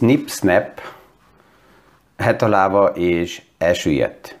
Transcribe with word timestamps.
Snip-snap, 0.00 0.80
hetaláva 2.16 2.86
és 2.86 3.42
elsüllyedt. 3.58 4.38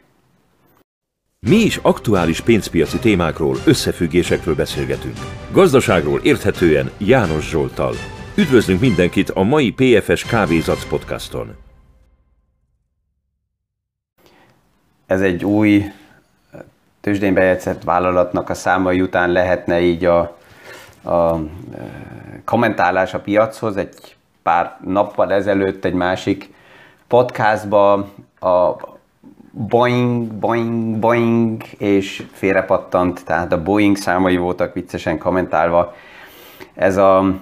Mi 1.46 1.56
is 1.56 1.76
aktuális 1.76 2.40
pénzpiaci 2.40 2.98
témákról, 2.98 3.56
összefüggésekről 3.66 4.54
beszélgetünk. 4.54 5.16
Gazdaságról 5.52 6.20
érthetően 6.22 6.90
János 6.98 7.48
Zsoltal. 7.48 7.94
Üdvözlünk 8.36 8.80
mindenkit 8.80 9.30
a 9.30 9.42
mai 9.42 9.72
PFS 9.72 10.24
Kávézac 10.24 10.84
podcaston. 10.88 11.56
Ez 15.06 15.20
egy 15.20 15.44
új 15.44 15.84
tőzsdén 17.00 17.34
bejegyzett 17.34 17.82
vállalatnak 17.82 18.50
a 18.50 18.54
számai 18.54 19.00
után 19.00 19.32
lehetne 19.32 19.80
így 19.80 20.04
a, 20.04 20.20
a 21.04 21.36
kommentálás 22.44 23.14
a 23.14 23.20
piachoz. 23.20 23.76
Egy 23.76 24.18
pár 24.50 24.76
nappal 24.84 25.32
ezelőtt 25.32 25.84
egy 25.84 25.94
másik 25.94 26.52
podcastba 27.08 27.92
a 28.40 28.76
Boeing, 29.50 30.32
Boeing, 30.32 30.96
Boeing, 30.98 31.62
és 31.78 32.26
félrepattant, 32.32 33.24
tehát 33.24 33.52
a 33.52 33.62
Boeing 33.62 33.96
számai 33.96 34.36
voltak 34.36 34.74
viccesen 34.74 35.18
kommentálva. 35.18 35.94
Ez 36.74 36.96
a, 36.96 37.34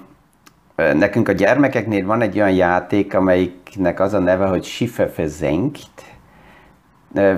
nekünk 0.74 1.28
a 1.28 1.32
gyermekeknél 1.32 2.06
van 2.06 2.20
egy 2.20 2.36
olyan 2.36 2.52
játék, 2.52 3.14
amelyiknek 3.14 4.00
az 4.00 4.14
a 4.14 4.18
neve, 4.18 4.46
hogy 4.46 4.64
Schiffe 4.64 5.12
versenkt, 5.16 6.04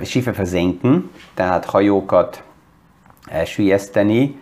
Schiffe 0.03 0.33
versenken, 0.33 1.11
tehát 1.35 1.65
hajókat 1.65 2.43
elsüllyeszteni. 3.27 4.41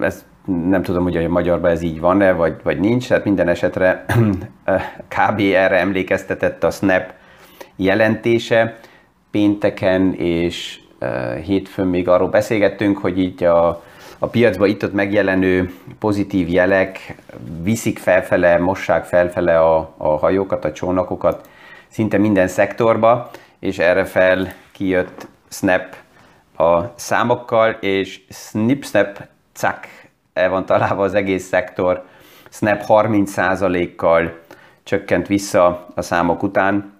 Ez 0.00 0.24
nem 0.46 0.82
tudom, 0.82 1.02
hogy 1.02 1.16
a 1.16 1.28
magyarban 1.28 1.70
ez 1.70 1.82
így 1.82 2.00
van-e, 2.00 2.32
vagy, 2.32 2.54
vagy 2.62 2.80
nincs, 2.80 3.08
tehát 3.08 3.24
minden 3.24 3.48
esetre 3.48 4.04
kb. 5.16 5.38
erre 5.38 5.78
emlékeztetett 5.78 6.64
a 6.64 6.70
Snap 6.70 7.12
jelentése. 7.76 8.76
Pénteken 9.30 10.14
és 10.14 10.80
hétfőn 11.44 11.86
még 11.86 12.08
arról 12.08 12.28
beszélgettünk, 12.28 12.98
hogy 12.98 13.18
így 13.18 13.44
a, 13.44 13.82
a 14.18 14.26
piacban 14.26 14.68
itt-ott 14.68 14.92
megjelenő 14.92 15.74
pozitív 15.98 16.48
jelek 16.48 17.14
viszik 17.62 17.98
felfele, 17.98 18.58
mossák 18.58 19.04
felfele 19.04 19.60
a, 19.60 19.94
a 19.96 20.08
hajókat, 20.08 20.64
a 20.64 20.72
csónakokat 20.72 21.48
szinte 21.88 22.18
minden 22.18 22.48
szektorba, 22.48 23.30
és 23.58 23.78
erre 23.78 24.04
fel 24.04 24.52
kijött 24.72 25.26
Snap 25.48 25.96
a 26.56 26.80
számokkal, 26.94 27.70
és 27.70 28.20
snip, 28.28 28.84
snap, 28.84 29.20
cak, 29.52 29.86
el 30.34 30.50
van 30.50 30.66
találva 30.66 31.02
az 31.02 31.14
egész 31.14 31.46
szektor, 31.46 32.04
Snap 32.50 32.82
30%-kal 32.88 34.38
csökkent 34.82 35.26
vissza 35.26 35.86
a 35.94 36.02
számok 36.02 36.42
után. 36.42 36.92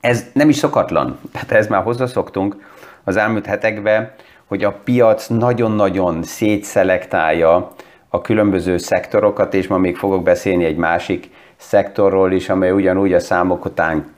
Ez 0.00 0.24
nem 0.32 0.48
is 0.48 0.56
szokatlan, 0.56 1.18
tehát 1.32 1.52
ez 1.52 1.66
már 1.66 1.82
hozzászoktunk 1.82 2.56
az 3.04 3.16
elmúlt 3.16 3.46
hetekben, 3.46 4.12
hogy 4.46 4.64
a 4.64 4.72
piac 4.84 5.26
nagyon-nagyon 5.26 6.22
szétszelektálja 6.22 7.74
a 8.08 8.20
különböző 8.20 8.78
szektorokat, 8.78 9.54
és 9.54 9.66
ma 9.66 9.78
még 9.78 9.96
fogok 9.96 10.22
beszélni 10.22 10.64
egy 10.64 10.76
másik 10.76 11.30
szektorról 11.56 12.32
is, 12.32 12.48
amely 12.48 12.70
ugyanúgy 12.70 13.12
a 13.12 13.20
számok 13.20 13.64
után 13.64 14.14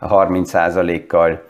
30%-kal 0.00 1.49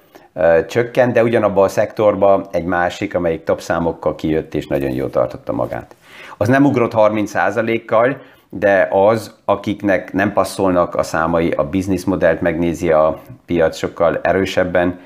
csökkent, 0.66 1.12
de 1.12 1.22
ugyanabban 1.22 1.64
a 1.64 1.68
szektorban 1.68 2.46
egy 2.50 2.64
másik, 2.64 3.14
amelyik 3.14 3.44
top 3.44 3.60
számokkal 3.60 4.14
kijött 4.14 4.54
és 4.54 4.66
nagyon 4.66 4.90
jól 4.90 5.10
tartotta 5.10 5.52
magát. 5.52 5.94
Az 6.36 6.48
nem 6.48 6.64
ugrott 6.64 6.92
30%-kal, 6.94 8.20
de 8.48 8.88
az, 8.90 9.34
akiknek 9.44 10.12
nem 10.12 10.32
passzolnak 10.32 10.94
a 10.94 11.02
számai, 11.02 11.50
a 11.50 11.68
modellt 12.04 12.40
megnézi 12.40 12.90
a 12.90 13.20
piac 13.46 13.76
sokkal 13.76 14.20
erősebben, 14.22 15.00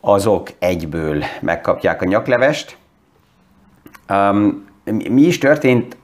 azok 0.00 0.48
egyből 0.58 1.22
megkapják 1.40 2.02
a 2.02 2.04
nyaklevest. 2.04 2.76
Um, 4.08 4.70
mi 4.84 5.22
is 5.22 5.38
történt 5.38 5.96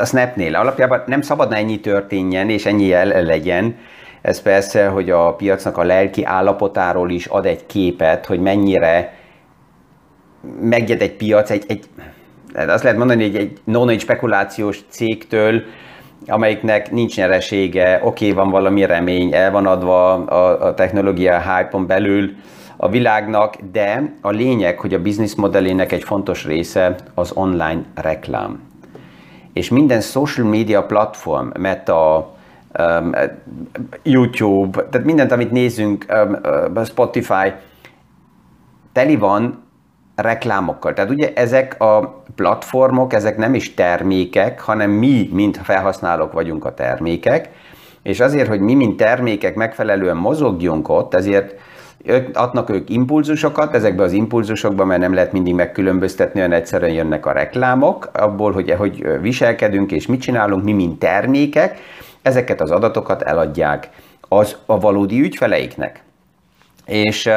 a 0.00 0.04
Snapnél? 0.04 0.54
Alapjában 0.54 1.02
nem 1.06 1.20
szabadna 1.20 1.56
ennyi 1.56 1.80
történjen, 1.80 2.50
és 2.50 2.66
ennyi 2.66 2.92
el 2.92 3.24
legyen, 3.24 3.76
ez 4.22 4.42
persze, 4.42 4.86
hogy 4.86 5.10
a 5.10 5.34
piacnak 5.34 5.76
a 5.76 5.82
lelki 5.82 6.24
állapotáról 6.24 7.10
is 7.10 7.26
ad 7.26 7.46
egy 7.46 7.66
képet, 7.66 8.26
hogy 8.26 8.40
mennyire 8.40 9.14
megjed 10.60 11.02
egy 11.02 11.12
piac, 11.12 11.50
egy, 11.50 11.64
egy 11.66 11.84
azt 12.54 12.82
lehet 12.82 12.98
mondani, 12.98 13.22
hogy 13.22 13.36
egy 13.36 13.58
no 13.64 13.98
spekulációs 13.98 14.80
cégtől, 14.88 15.62
amelyiknek 16.26 16.90
nincs 16.90 17.16
nyeresége, 17.16 18.00
oké, 18.04 18.32
van 18.32 18.50
valami 18.50 18.86
remény, 18.86 19.34
el 19.34 19.50
van 19.50 19.66
adva 19.66 20.12
a, 20.12 20.66
a 20.66 20.74
technológia 20.74 21.40
hype 21.40 21.78
belül 21.78 22.30
a 22.76 22.88
világnak, 22.88 23.54
de 23.72 24.12
a 24.20 24.30
lényeg, 24.30 24.78
hogy 24.78 24.94
a 24.94 25.02
business 25.02 25.34
modellének 25.34 25.92
egy 25.92 26.02
fontos 26.02 26.44
része 26.44 26.94
az 27.14 27.32
online 27.34 27.82
reklám. 27.94 28.62
És 29.52 29.68
minden 29.68 30.00
social 30.00 30.48
media 30.48 30.82
platform, 30.82 31.48
Meta, 31.58 32.32
YouTube, 34.02 34.82
tehát 34.90 35.06
mindent, 35.06 35.32
amit 35.32 35.50
nézünk, 35.50 36.06
um, 36.08 36.36
uh, 36.74 36.84
Spotify, 36.84 37.52
teli 38.92 39.16
van 39.16 39.62
reklámokkal. 40.16 40.92
Tehát 40.92 41.10
ugye 41.10 41.32
ezek 41.34 41.80
a 41.80 42.22
platformok, 42.34 43.12
ezek 43.12 43.36
nem 43.36 43.54
is 43.54 43.74
termékek, 43.74 44.60
hanem 44.60 44.90
mi, 44.90 45.28
mint 45.32 45.60
felhasználók 45.62 46.32
vagyunk 46.32 46.64
a 46.64 46.74
termékek, 46.74 47.48
és 48.02 48.20
azért, 48.20 48.48
hogy 48.48 48.60
mi, 48.60 48.74
mint 48.74 48.96
termékek 48.96 49.54
megfelelően 49.54 50.16
mozogjunk 50.16 50.88
ott, 50.88 51.14
ezért 51.14 51.54
ők, 52.04 52.36
adnak 52.36 52.70
ők 52.70 52.90
impulzusokat, 52.90 53.74
ezekben 53.74 54.06
az 54.06 54.12
impulzusokban, 54.12 54.86
mert 54.86 55.00
nem 55.00 55.14
lehet 55.14 55.32
mindig 55.32 55.54
megkülönböztetni, 55.54 56.40
olyan 56.40 56.52
egyszerűen 56.52 56.92
jönnek 56.92 57.26
a 57.26 57.32
reklámok, 57.32 58.10
abból, 58.12 58.52
hogy 58.52 58.70
hogy 58.70 59.20
viselkedünk 59.20 59.92
és 59.92 60.06
mit 60.06 60.20
csinálunk, 60.20 60.64
mi, 60.64 60.72
mint 60.72 60.98
termékek, 60.98 61.78
ezeket 62.28 62.60
az 62.60 62.70
adatokat 62.70 63.22
eladják 63.22 63.88
az 64.20 64.56
a 64.66 64.78
valódi 64.78 65.20
ügyfeleiknek. 65.20 66.02
És 66.86 67.30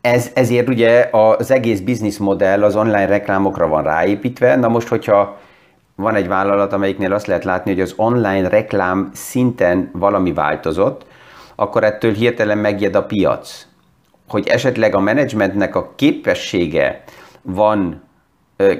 ez, 0.00 0.30
ezért 0.34 0.68
ugye 0.68 1.08
az 1.10 1.50
egész 1.50 1.80
bizniszmodell 1.80 2.62
az 2.62 2.76
online 2.76 3.06
reklámokra 3.06 3.68
van 3.68 3.82
ráépítve. 3.82 4.56
Na 4.56 4.68
most, 4.68 4.88
hogyha 4.88 5.40
van 5.94 6.14
egy 6.14 6.28
vállalat, 6.28 6.72
amelyiknél 6.72 7.12
azt 7.12 7.26
lehet 7.26 7.44
látni, 7.44 7.70
hogy 7.70 7.80
az 7.80 7.94
online 7.96 8.48
reklám 8.48 9.10
szinten 9.14 9.90
valami 9.92 10.32
változott, 10.32 11.06
akkor 11.54 11.84
ettől 11.84 12.12
hirtelen 12.12 12.58
megjed 12.58 12.94
a 12.94 13.04
piac. 13.04 13.66
Hogy 14.28 14.48
esetleg 14.48 14.94
a 14.94 15.00
menedzsmentnek 15.00 15.76
a 15.76 15.92
képessége 15.96 17.02
van 17.42 18.02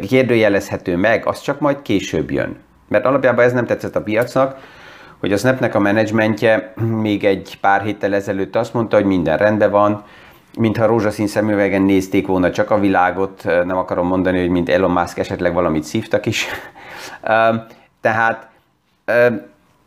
kérdőjelezhető 0.09 0.97
meg, 0.97 1.27
az 1.27 1.41
csak 1.41 1.61
majd 1.61 1.83
később 1.83 2.31
jön. 2.31 2.57
Mert 2.89 3.05
alapjában 3.05 3.45
ez 3.45 3.53
nem 3.53 3.67
tetszett 3.67 3.97
a 3.97 4.03
piacnak, 4.03 4.59
hogy 5.23 5.33
a 5.33 5.37
Snapnek 5.37 5.75
a 5.75 5.79
menedzsmentje 5.79 6.73
még 7.01 7.25
egy 7.25 7.59
pár 7.61 7.83
héttel 7.83 8.15
ezelőtt 8.15 8.57
azt 8.57 8.75
mondta, 8.75 8.97
hogy 8.97 9.05
minden 9.05 9.37
rendben 9.37 9.71
van, 9.71 10.05
mintha 10.59 10.87
rózsaszín 10.87 11.27
szemüvegen 11.27 11.83
nézték 11.83 12.27
volna 12.27 12.51
csak 12.51 12.71
a 12.71 12.81
világot, 12.81 13.43
nem 13.45 13.77
akarom 13.77 14.07
mondani, 14.07 14.41
hogy 14.41 14.49
mint 14.49 14.69
Elon 14.69 14.91
Musk 14.91 15.19
esetleg 15.19 15.53
valamit 15.55 15.85
szívtak 15.85 16.27
is. 16.27 16.47
Tehát 18.01 18.49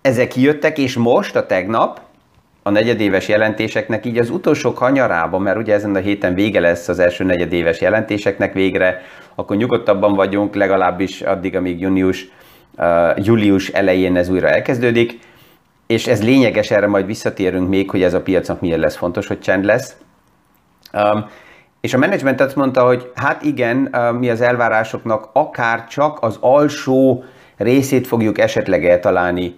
ezek 0.01 0.35
jöttek, 0.35 0.77
és 0.77 0.95
most, 0.95 1.35
a 1.35 1.45
tegnap, 1.45 2.01
a 2.63 2.69
negyedéves 2.69 3.27
jelentéseknek 3.27 4.05
így 4.05 4.17
az 4.17 4.29
utolsó 4.29 4.73
kanyarában, 4.73 5.41
mert 5.41 5.57
ugye 5.57 5.73
ezen 5.73 5.95
a 5.95 5.99
héten 5.99 6.33
vége 6.33 6.59
lesz 6.59 6.87
az 6.87 6.99
első 6.99 7.23
negyedéves 7.23 7.81
jelentéseknek 7.81 8.53
végre, 8.53 9.01
akkor 9.35 9.55
nyugodtabban 9.55 10.13
vagyunk, 10.13 10.55
legalábbis 10.55 11.21
addig, 11.21 11.55
amíg 11.55 11.79
június 11.79 12.27
július 13.17 13.69
elején 13.69 14.15
ez 14.15 14.29
újra 14.29 14.49
elkezdődik, 14.49 15.19
és 15.87 16.07
ez 16.07 16.23
lényeges, 16.23 16.71
erre 16.71 16.87
majd 16.87 17.05
visszatérünk 17.05 17.69
még, 17.69 17.89
hogy 17.89 18.03
ez 18.03 18.13
a 18.13 18.21
piacnak 18.21 18.61
miért 18.61 18.79
lesz 18.79 18.95
fontos, 18.95 19.27
hogy 19.27 19.39
csend 19.39 19.65
lesz. 19.65 19.95
Um, 20.93 21.25
és 21.81 21.93
a 21.93 21.97
menedzsment 21.97 22.41
azt 22.41 22.55
mondta, 22.55 22.85
hogy 22.85 23.11
hát 23.15 23.43
igen, 23.43 23.89
uh, 23.91 24.19
mi 24.19 24.29
az 24.29 24.41
elvárásoknak 24.41 25.29
akár 25.33 25.87
csak 25.87 26.17
az 26.21 26.37
alsó 26.39 27.23
részét 27.57 28.07
fogjuk 28.07 28.39
esetleg 28.39 28.85
eltalálni, 28.85 29.55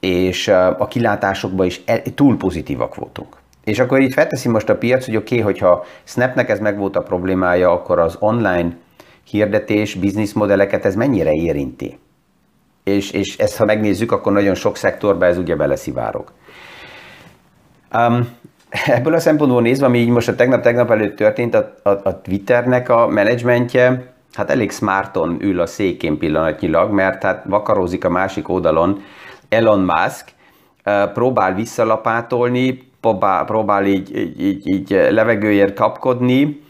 és 0.00 0.46
uh, 0.46 0.80
a 0.80 0.88
kilátásokban 0.88 1.66
is 1.66 1.80
el, 1.84 2.02
túl 2.14 2.36
pozitívak 2.36 2.94
voltunk. 2.94 3.36
És 3.64 3.78
akkor 3.78 4.00
így 4.00 4.12
felteszi 4.12 4.48
most 4.48 4.68
a 4.68 4.76
piac, 4.76 5.04
hogy 5.04 5.16
oké, 5.16 5.34
okay, 5.34 5.52
hogyha 5.52 5.84
Snapnek 6.04 6.48
ez 6.48 6.60
meg 6.60 6.78
volt 6.78 6.96
a 6.96 7.02
problémája, 7.02 7.70
akkor 7.70 7.98
az 7.98 8.16
online 8.18 8.76
hirdetés, 9.24 9.94
bizniszmodelleket 9.94 10.84
ez 10.84 10.94
mennyire 10.94 11.32
érinti? 11.32 11.98
És, 12.90 13.10
és 13.10 13.36
ezt 13.36 13.56
ha 13.56 13.64
megnézzük, 13.64 14.12
akkor 14.12 14.32
nagyon 14.32 14.54
sok 14.54 14.76
szektorban 14.76 15.28
ez 15.28 15.38
ugye 15.38 15.56
beleszivárog. 15.56 16.32
Um, 17.94 18.28
ebből 18.96 19.14
a 19.14 19.20
szempontból 19.20 19.62
nézve, 19.62 19.86
ami 19.86 19.98
így 19.98 20.08
most 20.08 20.28
a 20.28 20.34
tegnap-tegnap 20.34 20.90
előtt 20.90 21.16
történt, 21.16 21.54
a, 21.54 21.74
a, 21.82 21.88
a 21.88 22.20
Twitternek 22.20 22.88
a 22.88 23.06
menedzsmentje, 23.06 24.12
hát 24.32 24.50
elég 24.50 24.70
smarton 24.70 25.36
ül 25.40 25.60
a 25.60 25.66
székén 25.66 26.18
pillanatnyilag, 26.18 26.92
mert 26.92 27.22
hát 27.22 27.44
vakarózik 27.44 28.04
a 28.04 28.10
másik 28.10 28.48
oldalon 28.48 29.02
Elon 29.48 29.80
Musk, 29.80 30.28
próbál 31.14 31.54
visszalapátolni, 31.54 32.92
próbál, 33.00 33.44
próbál 33.44 33.86
így, 33.86 34.16
így, 34.16 34.40
így, 34.40 34.68
így 34.68 34.90
levegőért 35.10 35.74
kapkodni, 35.74 36.60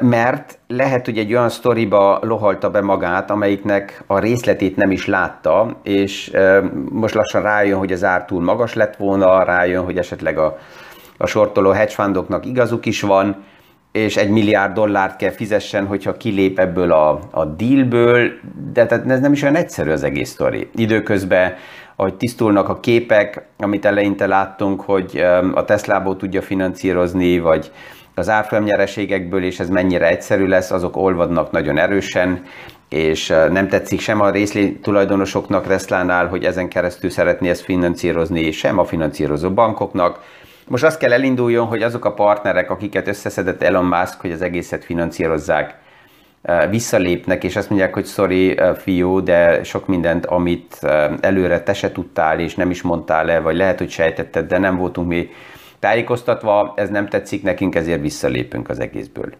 mert 0.00 0.58
lehet, 0.66 1.04
hogy 1.04 1.18
egy 1.18 1.32
olyan 1.32 1.48
sztoriba 1.48 2.18
lohalta 2.22 2.70
be 2.70 2.80
magát, 2.80 3.30
amelyiknek 3.30 4.02
a 4.06 4.18
részletét 4.18 4.76
nem 4.76 4.90
is 4.90 5.06
látta, 5.06 5.76
és 5.82 6.32
most 6.90 7.14
lassan 7.14 7.42
rájön, 7.42 7.78
hogy 7.78 7.92
az 7.92 8.04
ár 8.04 8.24
túl 8.24 8.42
magas 8.42 8.74
lett 8.74 8.96
volna, 8.96 9.44
rájön, 9.44 9.84
hogy 9.84 9.98
esetleg 9.98 10.38
a, 10.38 10.58
a 11.16 11.26
sortoló 11.26 11.70
hedgefundoknak 11.70 12.46
igazuk 12.46 12.86
is 12.86 13.00
van, 13.00 13.44
és 13.92 14.16
egy 14.16 14.30
milliárd 14.30 14.74
dollárt 14.74 15.16
kell 15.16 15.30
fizessen, 15.30 15.86
hogyha 15.86 16.16
kilép 16.16 16.58
ebből 16.58 16.92
a, 16.92 17.18
a 17.30 17.44
dealből, 17.44 18.30
de 18.72 18.86
tehát 18.86 19.10
ez 19.10 19.20
nem 19.20 19.32
is 19.32 19.42
olyan 19.42 19.56
egyszerű 19.56 19.90
az 19.90 20.02
egész 20.02 20.30
sztori. 20.30 20.68
Időközben, 20.74 21.54
ahogy 21.96 22.14
tisztulnak 22.14 22.68
a 22.68 22.80
képek, 22.80 23.46
amit 23.58 23.84
eleinte 23.84 24.26
láttunk, 24.26 24.80
hogy 24.80 25.24
a 25.54 25.64
Teslából 25.64 26.16
tudja 26.16 26.42
finanszírozni, 26.42 27.38
vagy 27.38 27.72
az 28.14 28.28
árfolyamnyereségekből, 28.28 29.44
és 29.44 29.60
ez 29.60 29.68
mennyire 29.68 30.08
egyszerű 30.08 30.46
lesz, 30.46 30.70
azok 30.70 30.96
olvadnak 30.96 31.50
nagyon 31.50 31.78
erősen, 31.78 32.42
és 32.88 33.28
nem 33.50 33.68
tetszik 33.68 34.00
sem 34.00 34.20
a 34.20 34.30
részlény 34.30 34.80
tulajdonosoknak 34.80 35.66
Teslánál, 35.66 36.26
hogy 36.26 36.44
ezen 36.44 36.68
keresztül 36.68 37.10
szeretné 37.10 37.48
ezt 37.48 37.64
finanszírozni, 37.64 38.50
sem 38.50 38.78
a 38.78 38.84
finanszírozó 38.84 39.50
bankoknak, 39.50 40.20
most 40.68 40.84
azt 40.84 40.98
kell 40.98 41.12
elinduljon, 41.12 41.66
hogy 41.66 41.82
azok 41.82 42.04
a 42.04 42.12
partnerek, 42.12 42.70
akiket 42.70 43.08
összeszedett 43.08 43.62
Elon 43.62 43.84
Musk, 43.84 44.20
hogy 44.20 44.32
az 44.32 44.42
egészet 44.42 44.84
finanszírozzák, 44.84 45.82
visszalépnek, 46.70 47.44
és 47.44 47.56
azt 47.56 47.70
mondják, 47.70 47.94
hogy 47.94 48.06
sorry 48.06 48.58
fiú, 48.76 49.22
de 49.22 49.64
sok 49.64 49.86
mindent, 49.86 50.26
amit 50.26 50.78
előre 51.20 51.62
te 51.62 51.72
se 51.72 51.92
tudtál, 51.92 52.40
és 52.40 52.54
nem 52.54 52.70
is 52.70 52.82
mondtál 52.82 53.24
le, 53.24 53.40
vagy 53.40 53.56
lehet, 53.56 53.78
hogy 53.78 53.90
sejtetted, 53.90 54.46
de 54.46 54.58
nem 54.58 54.76
voltunk 54.76 55.08
mi 55.08 55.28
tájékoztatva, 55.84 56.72
ez 56.76 56.88
nem 56.88 57.08
tetszik 57.08 57.42
nekünk, 57.42 57.74
ezért 57.74 58.00
visszalépünk 58.00 58.68
az 58.68 58.80
egészből. 58.80 59.32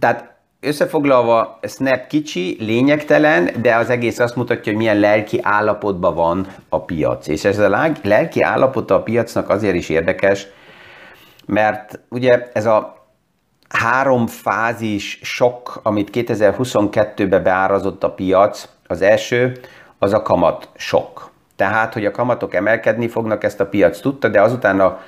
Tehát 0.00 0.30
Összefoglalva, 0.60 1.58
Snap 1.62 2.06
kicsi, 2.06 2.56
lényegtelen, 2.60 3.50
de 3.60 3.76
az 3.76 3.90
egész 3.90 4.18
azt 4.18 4.36
mutatja, 4.36 4.72
hogy 4.72 4.80
milyen 4.80 4.98
lelki 4.98 5.38
állapotban 5.42 6.14
van 6.14 6.46
a 6.68 6.80
piac. 6.80 7.26
És 7.26 7.44
ez 7.44 7.58
a 7.58 7.92
lelki 8.02 8.40
állapota 8.40 8.94
a 8.94 9.02
piacnak 9.02 9.48
azért 9.48 9.74
is 9.74 9.88
érdekes, 9.88 10.46
mert 11.46 12.00
ugye 12.08 12.50
ez 12.52 12.66
a 12.66 13.06
három 13.68 14.26
fázis 14.26 15.18
sok, 15.22 15.80
amit 15.82 16.10
2022-ben 16.12 17.42
beárazott 17.42 18.04
a 18.04 18.10
piac, 18.10 18.68
az 18.86 19.02
első, 19.02 19.60
az 19.98 20.12
a 20.12 20.22
kamat 20.22 20.68
sok. 20.76 21.31
Tehát, 21.62 21.92
hogy 21.92 22.04
a 22.04 22.10
kamatok 22.10 22.54
emelkedni 22.54 23.08
fognak, 23.08 23.44
ezt 23.44 23.60
a 23.60 23.66
piac 23.66 24.00
tudta, 24.00 24.28
de 24.28 24.40
azután 24.40 24.80
a, 24.80 25.00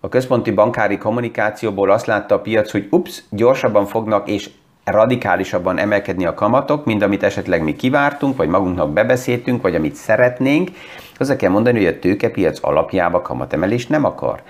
a 0.00 0.08
központi 0.08 0.50
bankári 0.50 0.98
kommunikációból 0.98 1.90
azt 1.90 2.06
látta 2.06 2.34
a 2.34 2.40
piac, 2.40 2.70
hogy 2.70 2.86
ups, 2.90 3.22
gyorsabban 3.30 3.86
fognak 3.86 4.28
és 4.28 4.50
radikálisabban 4.84 5.78
emelkedni 5.78 6.26
a 6.26 6.34
kamatok, 6.34 6.84
mint 6.84 7.02
amit 7.02 7.22
esetleg 7.22 7.62
mi 7.62 7.76
kivártunk, 7.76 8.36
vagy 8.36 8.48
magunknak 8.48 8.92
bebeszéltünk, 8.92 9.62
vagy 9.62 9.74
amit 9.74 9.94
szeretnénk, 9.94 10.70
azzal 11.18 11.36
kell 11.36 11.50
mondani, 11.50 11.78
hogy 11.84 11.94
a 11.94 11.98
tőkepiac 11.98 12.58
alapjába 12.62 13.22
kamatemelést 13.22 13.88
nem 13.88 14.04
akar. 14.04 14.42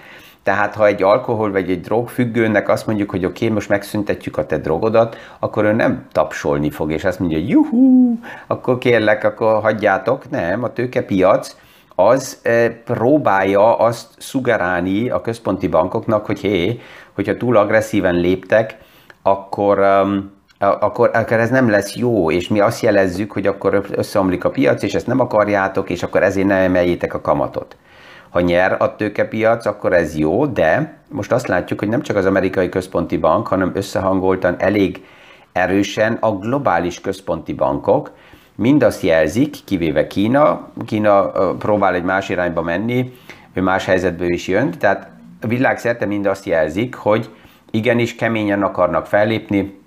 Tehát 0.42 0.74
ha 0.74 0.86
egy 0.86 1.02
alkohol 1.02 1.52
vagy 1.52 1.70
egy 1.70 1.80
drogfüggőnek 1.80 2.68
azt 2.68 2.86
mondjuk, 2.86 3.10
hogy 3.10 3.24
oké, 3.24 3.44
okay, 3.44 3.54
most 3.54 3.68
megszüntetjük 3.68 4.36
a 4.36 4.46
te 4.46 4.58
drogodat, 4.58 5.16
akkor 5.38 5.64
ő 5.64 5.72
nem 5.72 6.06
tapsolni 6.12 6.70
fog, 6.70 6.92
és 6.92 7.04
azt 7.04 7.18
mondja, 7.18 7.38
hogy 7.38 7.48
juhú, 7.48 8.18
akkor 8.46 8.78
kérlek, 8.78 9.24
akkor 9.24 9.62
hagyjátok. 9.62 10.30
Nem, 10.30 10.62
a 10.62 10.72
tőkepiac 10.72 11.56
az 11.94 12.38
e, 12.42 12.70
próbálja 12.70 13.76
azt 13.76 14.08
szugerálni 14.18 15.10
a 15.10 15.20
központi 15.20 15.68
bankoknak, 15.68 16.26
hogy 16.26 16.40
hé, 16.40 16.80
hogyha 17.14 17.36
túl 17.36 17.56
agresszíven 17.56 18.14
léptek, 18.14 18.76
akkor, 19.22 19.78
um, 19.78 20.32
akkor, 20.58 21.10
akkor 21.12 21.38
ez 21.38 21.50
nem 21.50 21.70
lesz 21.70 21.96
jó, 21.96 22.30
és 22.30 22.48
mi 22.48 22.60
azt 22.60 22.82
jelezzük, 22.82 23.32
hogy 23.32 23.46
akkor 23.46 23.84
összeomlik 23.90 24.44
a 24.44 24.50
piac, 24.50 24.82
és 24.82 24.94
ezt 24.94 25.06
nem 25.06 25.20
akarjátok, 25.20 25.90
és 25.90 26.02
akkor 26.02 26.22
ezért 26.22 26.46
nem 26.46 26.58
emeljétek 26.58 27.14
a 27.14 27.20
kamatot. 27.20 27.76
Ha 28.32 28.40
nyer 28.40 28.76
a 28.78 28.96
tőkepiac, 28.96 29.66
akkor 29.66 29.92
ez 29.92 30.16
jó, 30.16 30.46
de 30.46 30.94
most 31.08 31.32
azt 31.32 31.46
látjuk, 31.46 31.78
hogy 31.78 31.88
nem 31.88 32.02
csak 32.02 32.16
az 32.16 32.26
amerikai 32.26 32.68
központi 32.68 33.16
bank, 33.16 33.46
hanem 33.46 33.70
összehangoltan 33.74 34.54
elég 34.58 35.04
erősen 35.52 36.16
a 36.20 36.36
globális 36.36 37.00
központi 37.00 37.52
bankok. 37.52 38.10
Mind 38.54 38.82
azt 38.82 39.02
jelzik, 39.02 39.56
kivéve 39.64 40.06
Kína, 40.06 40.68
Kína 40.86 41.30
próbál 41.58 41.94
egy 41.94 42.02
más 42.02 42.28
irányba 42.28 42.62
menni, 42.62 43.12
ő 43.52 43.60
más 43.60 43.84
helyzetből 43.84 44.32
is 44.32 44.48
jön, 44.48 44.70
tehát 44.70 45.10
világszerte 45.46 46.06
mind 46.06 46.26
azt 46.26 46.44
jelzik, 46.44 46.94
hogy 46.94 47.30
igenis 47.70 48.14
keményen 48.14 48.62
akarnak 48.62 49.06
fellépni. 49.06 49.80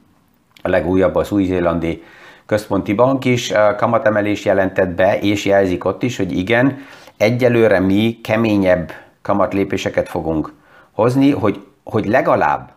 A 0.61 0.69
legújabb 0.69 1.15
az 1.15 1.31
új-zélandi 1.31 2.03
központi 2.45 2.93
bank 2.93 3.25
is 3.25 3.53
kamatemelés 3.77 4.45
jelentett 4.45 4.89
be, 4.89 5.19
és 5.19 5.45
jelzik 5.45 5.85
ott 5.85 6.03
is, 6.03 6.17
hogy 6.17 6.37
igen, 6.37 6.77
egyelőre 7.17 7.79
mi 7.79 8.19
keményebb 8.23 8.91
kamatlépéseket 9.21 10.09
fogunk 10.09 10.53
hozni, 10.91 11.31
hogy, 11.31 11.65
hogy 11.83 12.05
legalább 12.05 12.73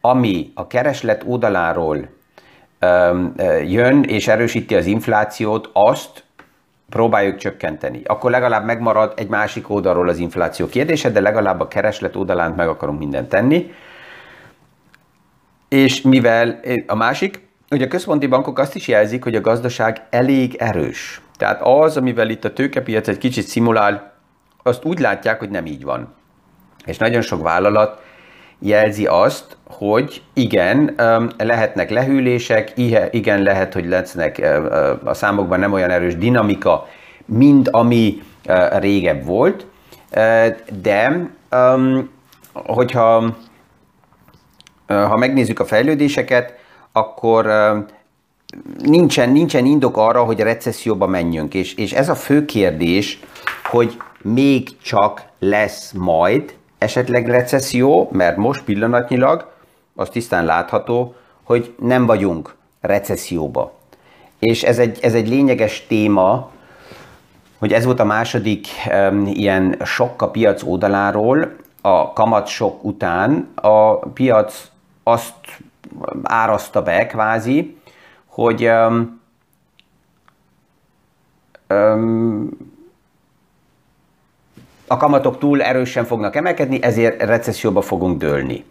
ami 0.00 0.52
a 0.54 0.66
kereslet 0.66 1.22
oldaláról 1.26 2.08
jön 3.66 4.02
és 4.02 4.28
erősíti 4.28 4.74
az 4.74 4.86
inflációt, 4.86 5.70
azt 5.72 6.24
próbáljuk 6.88 7.36
csökkenteni. 7.36 8.02
Akkor 8.04 8.30
legalább 8.30 8.64
megmarad 8.64 9.12
egy 9.16 9.28
másik 9.28 9.70
oldalról 9.70 10.08
az 10.08 10.18
infláció 10.18 10.66
kérdése, 10.66 11.10
de 11.10 11.20
legalább 11.20 11.60
a 11.60 11.68
kereslet 11.68 12.16
oldalán 12.16 12.52
meg 12.52 12.68
akarunk 12.68 12.98
mindent 12.98 13.28
tenni. 13.28 13.72
És 15.68 16.02
mivel 16.02 16.60
a 16.86 16.94
másik, 16.94 17.48
hogy 17.68 17.82
a 17.82 17.88
központi 17.88 18.26
bankok 18.26 18.58
azt 18.58 18.74
is 18.74 18.88
jelzik, 18.88 19.22
hogy 19.22 19.34
a 19.34 19.40
gazdaság 19.40 20.06
elég 20.10 20.54
erős. 20.54 21.20
Tehát 21.40 21.60
az, 21.62 21.96
amivel 21.96 22.30
itt 22.30 22.44
a 22.44 22.52
tőkepiac 22.52 23.08
egy 23.08 23.18
kicsit 23.18 23.46
szimulál, 23.46 24.12
azt 24.62 24.84
úgy 24.84 24.98
látják, 24.98 25.38
hogy 25.38 25.50
nem 25.50 25.66
így 25.66 25.84
van. 25.84 26.14
És 26.84 26.96
nagyon 26.96 27.20
sok 27.20 27.42
vállalat 27.42 28.02
jelzi 28.58 29.06
azt, 29.06 29.56
hogy 29.64 30.22
igen, 30.32 30.94
lehetnek 31.38 31.90
lehűlések, 31.90 32.72
igen, 33.10 33.42
lehet, 33.42 33.72
hogy 33.72 33.86
lesznek 33.86 34.38
a 35.04 35.14
számokban 35.14 35.58
nem 35.58 35.72
olyan 35.72 35.90
erős 35.90 36.16
dinamika, 36.16 36.86
mint 37.24 37.68
ami 37.68 38.22
régebb 38.78 39.24
volt, 39.24 39.66
de 40.82 41.30
hogyha 42.52 43.36
ha 44.86 45.16
megnézzük 45.16 45.60
a 45.60 45.64
fejlődéseket, 45.64 46.54
akkor 46.92 47.46
nincsen, 48.82 49.30
nincsen 49.30 49.64
indok 49.64 49.96
arra, 49.96 50.24
hogy 50.24 50.40
recesszióba 50.40 51.06
menjünk. 51.06 51.54
És, 51.54 51.74
és 51.74 51.92
ez 51.92 52.08
a 52.08 52.14
fő 52.14 52.44
kérdés, 52.44 53.20
hogy 53.64 53.96
még 54.22 54.80
csak 54.82 55.22
lesz 55.38 55.92
majd 55.92 56.54
esetleg 56.78 57.28
recesszió, 57.28 58.08
mert 58.12 58.36
most 58.36 58.64
pillanatnyilag 58.64 59.50
az 59.94 60.08
tisztán 60.08 60.44
látható, 60.44 61.14
hogy 61.42 61.74
nem 61.78 62.06
vagyunk 62.06 62.54
recesszióba. 62.80 63.72
És 64.38 64.62
ez 64.62 64.78
egy, 64.78 64.98
ez 65.02 65.14
egy 65.14 65.28
lényeges 65.28 65.86
téma, 65.86 66.50
hogy 67.58 67.72
ez 67.72 67.84
volt 67.84 68.00
a 68.00 68.04
második 68.04 68.66
um, 68.92 69.26
ilyen 69.26 69.76
sok 69.84 70.22
a 70.22 70.30
piac 70.30 70.62
oldaláról, 70.62 71.56
a 71.80 72.12
kamat 72.12 72.46
sok 72.46 72.84
után 72.84 73.48
a 73.54 73.96
piac 73.96 74.70
azt 75.02 75.34
áraszta 76.22 76.82
be 76.82 77.06
kvázi, 77.06 77.79
hogy 78.30 78.66
um, 78.66 79.20
um, 81.68 82.48
a 84.86 84.96
kamatok 84.96 85.38
túl 85.38 85.62
erősen 85.62 86.04
fognak 86.04 86.36
emelkedni, 86.36 86.82
ezért 86.82 87.22
recesszióba 87.22 87.80
fogunk 87.80 88.18
dőlni. 88.18 88.64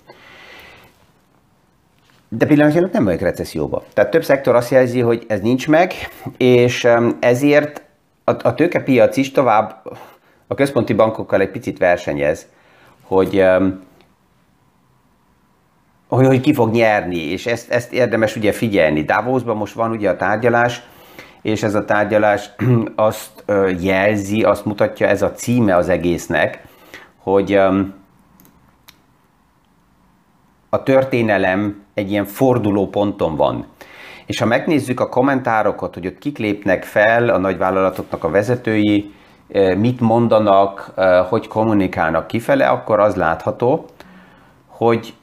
De 2.29 2.45
pillanatnyilag 2.45 2.91
nem 2.91 3.03
vagyok 3.03 3.19
recesszióba. 3.19 3.83
Tehát 3.93 4.11
több 4.11 4.23
szektor 4.23 4.55
azt 4.55 4.71
jelzi, 4.71 4.99
hogy 4.99 5.25
ez 5.27 5.41
nincs 5.41 5.67
meg, 5.67 5.93
és 6.37 6.87
ezért 7.19 7.81
a, 8.23 8.31
a 8.47 8.53
tőkepiac 8.53 9.17
is 9.17 9.31
tovább 9.31 9.81
a 10.47 10.55
központi 10.55 10.93
bankokkal 10.93 11.41
egy 11.41 11.51
picit 11.51 11.77
versenyez, 11.77 12.47
hogy 13.01 13.43
hogy, 16.09 16.25
hogy 16.25 16.41
ki 16.41 16.53
fog 16.53 16.71
nyerni, 16.71 17.17
és 17.17 17.45
ezt, 17.45 17.71
ezt 17.71 17.93
érdemes 17.93 18.35
ugye 18.35 18.51
figyelni. 18.51 19.03
Davosban 19.03 19.57
most 19.57 19.73
van 19.73 19.91
ugye 19.91 20.09
a 20.09 20.15
tárgyalás, 20.15 20.81
és 21.41 21.63
ez 21.63 21.75
a 21.75 21.85
tárgyalás 21.85 22.49
azt 22.95 23.43
jelzi, 23.79 24.43
azt 24.43 24.65
mutatja, 24.65 25.07
ez 25.07 25.21
a 25.21 25.31
címe 25.31 25.75
az 25.75 25.89
egésznek, 25.89 26.61
hogy 27.17 27.53
a 30.69 30.83
történelem 30.83 31.83
egy 31.93 32.11
ilyen 32.11 32.25
forduló 32.25 32.87
ponton 32.87 33.35
van. 33.35 33.65
És 34.25 34.39
ha 34.39 34.45
megnézzük 34.45 34.99
a 34.99 35.09
kommentárokat, 35.09 35.93
hogy 35.93 36.07
ott 36.07 36.17
kik 36.17 36.37
lépnek 36.37 36.83
fel, 36.83 37.29
a 37.29 37.37
nagyvállalatoknak 37.37 38.23
a 38.23 38.29
vezetői, 38.29 39.13
mit 39.77 39.99
mondanak, 39.99 40.93
hogy 41.29 41.47
kommunikálnak 41.47 42.27
kifele, 42.27 42.67
akkor 42.67 42.99
az 42.99 43.15
látható, 43.15 43.85
hogy 44.67 45.13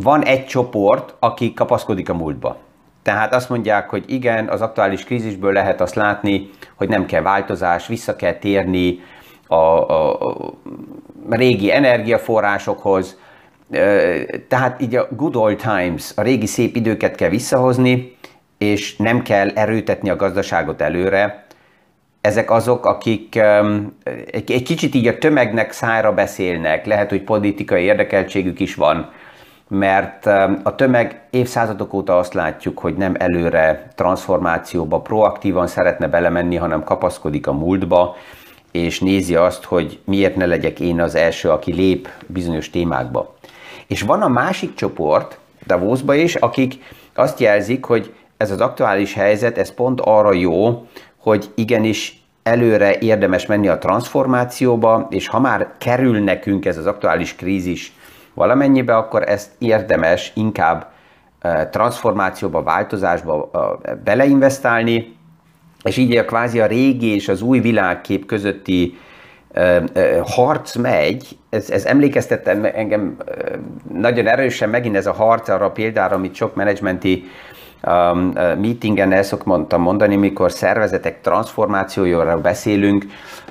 van 0.00 0.24
egy 0.24 0.46
csoport, 0.46 1.14
aki 1.18 1.54
kapaszkodik 1.54 2.08
a 2.08 2.14
múltba. 2.14 2.56
Tehát 3.02 3.34
azt 3.34 3.48
mondják, 3.48 3.90
hogy 3.90 4.04
igen, 4.06 4.48
az 4.48 4.60
aktuális 4.60 5.04
krízisből 5.04 5.52
lehet 5.52 5.80
azt 5.80 5.94
látni, 5.94 6.50
hogy 6.74 6.88
nem 6.88 7.06
kell 7.06 7.22
változás, 7.22 7.86
vissza 7.86 8.16
kell 8.16 8.32
térni 8.32 9.00
a, 9.46 9.54
a, 9.54 10.12
a 10.12 10.54
régi 11.30 11.72
energiaforrásokhoz, 11.72 13.18
tehát 14.48 14.80
így 14.80 14.96
a 14.96 15.08
good 15.10 15.36
old 15.36 15.56
times, 15.56 16.12
a 16.16 16.22
régi 16.22 16.46
szép 16.46 16.76
időket 16.76 17.14
kell 17.14 17.28
visszahozni, 17.28 18.16
és 18.58 18.96
nem 18.96 19.22
kell 19.22 19.48
erőtetni 19.48 20.10
a 20.10 20.16
gazdaságot 20.16 20.80
előre. 20.80 21.46
Ezek 22.20 22.50
azok, 22.50 22.86
akik 22.86 23.40
egy, 24.30 24.62
kicsit 24.64 24.94
így 24.94 25.06
a 25.06 25.18
tömegnek 25.18 25.72
szára 25.72 26.12
beszélnek, 26.12 26.86
lehet, 26.86 27.10
hogy 27.10 27.22
politikai 27.22 27.82
érdekeltségük 27.82 28.60
is 28.60 28.74
van, 28.74 29.10
mert 29.68 30.26
a 30.62 30.74
tömeg 30.76 31.20
évszázadok 31.30 31.92
óta 31.92 32.18
azt 32.18 32.34
látjuk, 32.34 32.78
hogy 32.78 32.94
nem 32.94 33.14
előre 33.18 33.88
transformációba 33.94 35.00
proaktívan 35.00 35.66
szeretne 35.66 36.08
belemenni, 36.08 36.56
hanem 36.56 36.84
kapaszkodik 36.84 37.46
a 37.46 37.52
múltba, 37.52 38.16
és 38.70 39.00
nézi 39.00 39.34
azt, 39.34 39.64
hogy 39.64 40.00
miért 40.04 40.36
ne 40.36 40.46
legyek 40.46 40.80
én 40.80 41.00
az 41.00 41.14
első, 41.14 41.50
aki 41.50 41.72
lép 41.72 42.08
bizonyos 42.26 42.70
témákba. 42.70 43.34
És 43.86 44.02
van 44.02 44.22
a 44.22 44.28
másik 44.28 44.74
csoport, 44.74 45.38
Davosba 45.66 46.14
is, 46.14 46.34
akik 46.34 46.74
azt 47.14 47.40
jelzik, 47.40 47.84
hogy 47.84 48.14
ez 48.36 48.50
az 48.50 48.60
aktuális 48.60 49.14
helyzet, 49.14 49.58
ez 49.58 49.74
pont 49.74 50.00
arra 50.00 50.32
jó, 50.32 50.86
hogy 51.16 51.50
igenis 51.54 52.24
előre 52.42 52.98
érdemes 52.98 53.46
menni 53.46 53.68
a 53.68 53.78
transformációba, 53.78 55.06
és 55.10 55.28
ha 55.28 55.40
már 55.40 55.72
kerül 55.78 56.18
nekünk 56.18 56.64
ez 56.64 56.76
az 56.76 56.86
aktuális 56.86 57.34
krízis 57.34 57.92
valamennyibe, 58.36 58.96
akkor 58.96 59.28
ezt 59.28 59.50
érdemes 59.58 60.32
inkább 60.34 60.86
transformációba, 61.70 62.62
változásba 62.62 63.50
beleinvestálni, 64.04 65.16
és 65.82 65.96
így 65.96 66.16
a 66.16 66.24
kvázi 66.24 66.60
a 66.60 66.66
régi 66.66 67.14
és 67.14 67.28
az 67.28 67.42
új 67.42 67.60
világkép 67.60 68.26
közötti 68.26 68.98
harc 70.24 70.74
megy, 70.74 71.38
ez, 71.50 71.70
ez 71.70 71.84
emlékeztettem 71.84 72.64
engem 72.64 73.16
nagyon 73.92 74.26
erősen 74.26 74.68
megint 74.68 74.96
ez 74.96 75.06
a 75.06 75.12
harc 75.12 75.48
arra 75.48 75.64
a 75.64 75.70
példára, 75.70 76.14
amit 76.14 76.34
sok 76.34 76.54
menedzsmenti 76.54 77.24
um, 77.82 78.32
meetingen 78.34 79.12
el 79.12 79.22
szoktam 79.22 79.80
mondani, 79.80 80.16
mikor 80.16 80.52
szervezetek 80.52 81.20
transformációjára 81.20 82.40
beszélünk, 82.40 83.04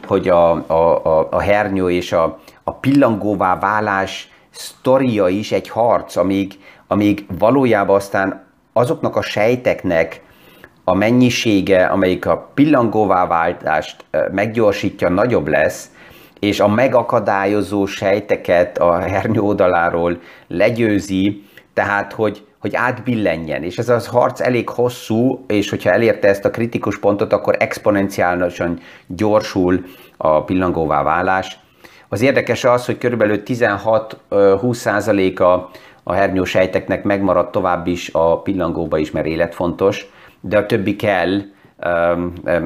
hogy 0.08 0.28
a, 0.28 0.52
a, 0.52 1.06
a, 1.06 1.28
a 1.32 1.40
hernyó 1.40 1.90
és 1.90 2.12
a, 2.12 2.40
a 2.64 2.74
pillangóvá 2.74 3.60
válás 3.60 4.30
sztoria 4.56 5.28
is 5.28 5.52
egy 5.52 5.70
harc, 5.70 6.16
amíg, 6.16 6.60
amíg 6.88 7.26
valójában 7.38 7.96
aztán 7.96 8.46
azoknak 8.74 9.16
a 9.16 9.22
sejteknek 9.22 10.22
a 10.84 10.94
mennyisége, 10.94 11.86
amelyik 11.86 12.26
a 12.26 12.52
pillangóvá 12.54 13.28
váltást 13.28 14.06
meggyorsítja, 14.32 15.10
nagyobb 15.10 15.48
lesz, 15.48 15.90
és 16.40 16.60
a 16.60 16.68
megakadályozó 16.68 17.86
sejteket 17.86 18.78
a 18.78 19.00
hernyó 19.00 19.46
oldaláról 19.46 20.20
legyőzi, 20.48 21.44
tehát 21.74 22.14
hogy, 22.14 22.46
hogy 22.60 22.76
átbillenjen. 22.76 23.64
És 23.64 23.78
ez 23.78 23.90
az 23.90 24.08
harc 24.08 24.42
elég 24.42 24.70
hosszú, 24.70 25.46
és 25.48 25.70
hogyha 25.70 25.92
elérte 25.92 26.28
ezt 26.28 26.46
a 26.46 26.50
kritikus 26.50 27.00
pontot, 27.00 27.34
akkor 27.34 27.56
exponenciálisan 27.60 28.80
gyorsul 29.08 29.86
a 30.18 30.44
pillangóvá 30.44 31.04
válás. 31.04 31.60
Az 32.10 32.22
érdekes 32.22 32.64
az, 32.64 32.86
hogy 32.86 32.98
körülbelül 32.98 33.42
16-20% 33.46 35.40
a, 35.40 35.70
a 36.04 36.14
hernyósejteknek 36.14 37.04
megmaradt 37.04 37.52
tovább 37.52 37.88
is 37.88 38.10
a 38.14 38.42
pillangóba 38.42 38.98
is, 38.98 39.12
mert 39.12 39.26
életfontos, 39.26 40.12
de 40.42 40.58
a 40.58 40.66
többi 40.66 40.96
kell, 40.96 41.42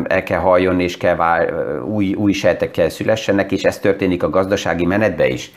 el 0.07 0.23
kell 0.23 0.39
halljon, 0.39 0.79
és 0.79 0.97
kell 0.97 1.15
vál, 1.15 1.49
új, 1.83 2.13
új 2.13 2.31
sejtek 2.31 2.71
kell 2.71 2.89
szülessenek, 2.89 3.51
és 3.51 3.63
ez 3.63 3.79
történik 3.79 4.23
a 4.23 4.29
gazdasági 4.29 4.85
menetbe 4.85 5.27
is. 5.27 5.51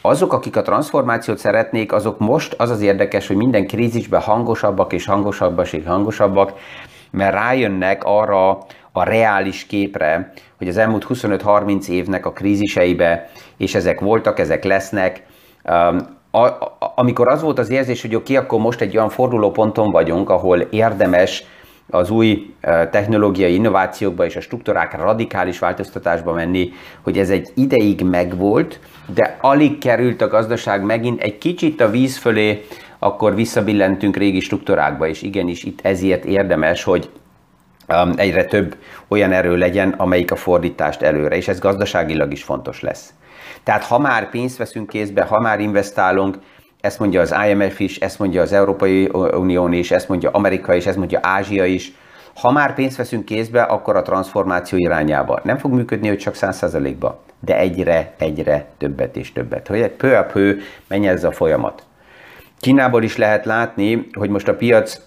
Azok, 0.00 0.32
akik 0.32 0.56
a 0.56 0.62
transformációt 0.62 1.38
szeretnék, 1.38 1.92
azok 1.92 2.18
most 2.18 2.54
az 2.58 2.70
az 2.70 2.80
érdekes, 2.80 3.26
hogy 3.26 3.36
minden 3.36 3.66
krízisben 3.66 4.20
hangosabbak 4.20 4.92
és 4.92 5.06
hangosabbak 5.06 5.72
és 5.72 5.84
hangosabbak, 5.86 6.52
mert 7.10 7.34
rájönnek 7.34 8.04
arra 8.04 8.58
a 8.98 9.04
reális 9.04 9.66
képre, 9.66 10.32
hogy 10.58 10.68
az 10.68 10.76
elmúlt 10.76 11.06
25-30 11.08 11.88
évnek 11.88 12.26
a 12.26 12.32
kríziseibe, 12.32 13.30
és 13.56 13.74
ezek 13.74 14.00
voltak, 14.00 14.38
ezek 14.38 14.64
lesznek, 14.64 15.22
a, 16.30 16.38
a, 16.38 16.76
amikor 16.94 17.28
az 17.28 17.42
volt 17.42 17.58
az 17.58 17.70
érzés, 17.70 18.02
hogy 18.02 18.14
oké, 18.14 18.36
akkor 18.36 18.60
most 18.60 18.80
egy 18.80 18.96
olyan 18.96 19.08
fordulóponton 19.08 19.90
vagyunk, 19.90 20.30
ahol 20.30 20.60
érdemes 20.60 21.44
az 21.90 22.10
új 22.10 22.54
technológiai 22.90 23.54
innovációkba 23.54 24.24
és 24.24 24.36
a 24.36 24.40
struktúrák 24.40 24.96
radikális 24.96 25.58
változtatásba 25.58 26.32
menni, 26.32 26.72
hogy 27.02 27.18
ez 27.18 27.30
egy 27.30 27.48
ideig 27.54 28.02
megvolt, 28.04 28.80
de 29.14 29.36
alig 29.40 29.78
került 29.78 30.20
a 30.20 30.28
gazdaság 30.28 30.82
megint 30.82 31.22
egy 31.22 31.38
kicsit 31.38 31.80
a 31.80 31.90
víz 31.90 32.16
fölé, 32.16 32.64
akkor 32.98 33.34
visszabillentünk 33.34 34.16
régi 34.16 34.40
struktúrákba, 34.40 35.06
és 35.06 35.22
igenis 35.22 35.64
itt 35.64 35.80
ezért 35.82 36.24
érdemes, 36.24 36.82
hogy 36.82 37.10
egyre 38.16 38.44
több 38.44 38.76
olyan 39.08 39.32
erő 39.32 39.56
legyen, 39.56 39.94
amelyik 39.96 40.30
a 40.30 40.36
fordítást 40.36 41.02
előre, 41.02 41.36
és 41.36 41.48
ez 41.48 41.58
gazdaságilag 41.58 42.32
is 42.32 42.42
fontos 42.42 42.80
lesz. 42.80 43.12
Tehát 43.62 43.84
ha 43.84 43.98
már 43.98 44.30
pénzt 44.30 44.56
veszünk 44.56 44.88
kézbe, 44.88 45.22
ha 45.22 45.40
már 45.40 45.60
investálunk, 45.60 46.38
ezt 46.80 46.98
mondja 46.98 47.20
az 47.20 47.34
IMF 47.48 47.80
is, 47.80 47.98
ezt 47.98 48.18
mondja 48.18 48.42
az 48.42 48.52
Európai 48.52 49.08
Unió 49.32 49.68
is, 49.68 49.90
ezt 49.90 50.08
mondja 50.08 50.30
Amerika 50.30 50.74
is, 50.74 50.86
ezt 50.86 50.96
mondja 50.96 51.18
Ázsia 51.22 51.64
is. 51.64 51.92
Ha 52.34 52.50
már 52.52 52.74
pénzt 52.74 52.96
veszünk 52.96 53.24
kézbe, 53.24 53.62
akkor 53.62 53.96
a 53.96 54.02
transformáció 54.02 54.78
irányába. 54.78 55.40
Nem 55.42 55.56
fog 55.56 55.72
működni, 55.72 56.08
hogy 56.08 56.18
csak 56.18 56.34
100%-ba, 56.36 57.20
de 57.40 57.58
egyre, 57.58 58.14
egyre 58.18 58.66
többet 58.78 59.16
és 59.16 59.32
többet. 59.32 59.66
Hogy 59.66 59.88
pő 59.88 60.14
a 60.14 60.24
pő 60.24 60.60
menjen 60.86 61.14
ez 61.14 61.24
a 61.24 61.32
folyamat. 61.32 61.87
Kínából 62.60 63.02
is 63.02 63.16
lehet 63.16 63.44
látni, 63.44 64.08
hogy 64.12 64.30
most 64.30 64.48
a 64.48 64.54
piac, 64.54 65.00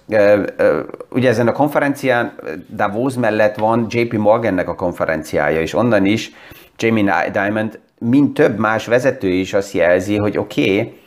ugye 1.09 1.29
ezen 1.29 1.47
a 1.47 1.51
konferencián 1.51 2.33
Davos 2.75 3.13
mellett 3.13 3.55
van 3.55 3.85
JP 3.89 4.13
Morgannek 4.13 4.69
a 4.69 4.75
konferenciája, 4.75 5.61
és 5.61 5.73
onnan 5.73 6.05
is 6.05 6.31
Jamie 6.77 7.29
Dimon, 7.31 7.71
mint 7.99 8.33
több 8.33 8.57
más 8.57 8.85
vezető 8.85 9.27
is 9.27 9.53
azt 9.53 9.73
jelzi, 9.73 10.17
hogy 10.17 10.37
oké, 10.37 10.61
okay, 10.61 10.99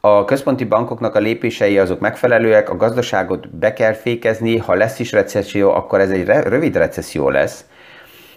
a 0.00 0.24
központi 0.24 0.64
bankoknak 0.64 1.14
a 1.14 1.18
lépései 1.18 1.78
azok 1.78 2.00
megfelelőek, 2.00 2.70
a 2.70 2.76
gazdaságot 2.76 3.56
be 3.56 3.72
kell 3.72 3.92
fékezni, 3.92 4.56
ha 4.56 4.74
lesz 4.74 4.98
is 4.98 5.12
recesszió, 5.12 5.70
akkor 5.70 6.00
ez 6.00 6.10
egy 6.10 6.24
rövid 6.26 6.76
recesszió 6.76 7.28
lesz. 7.28 7.64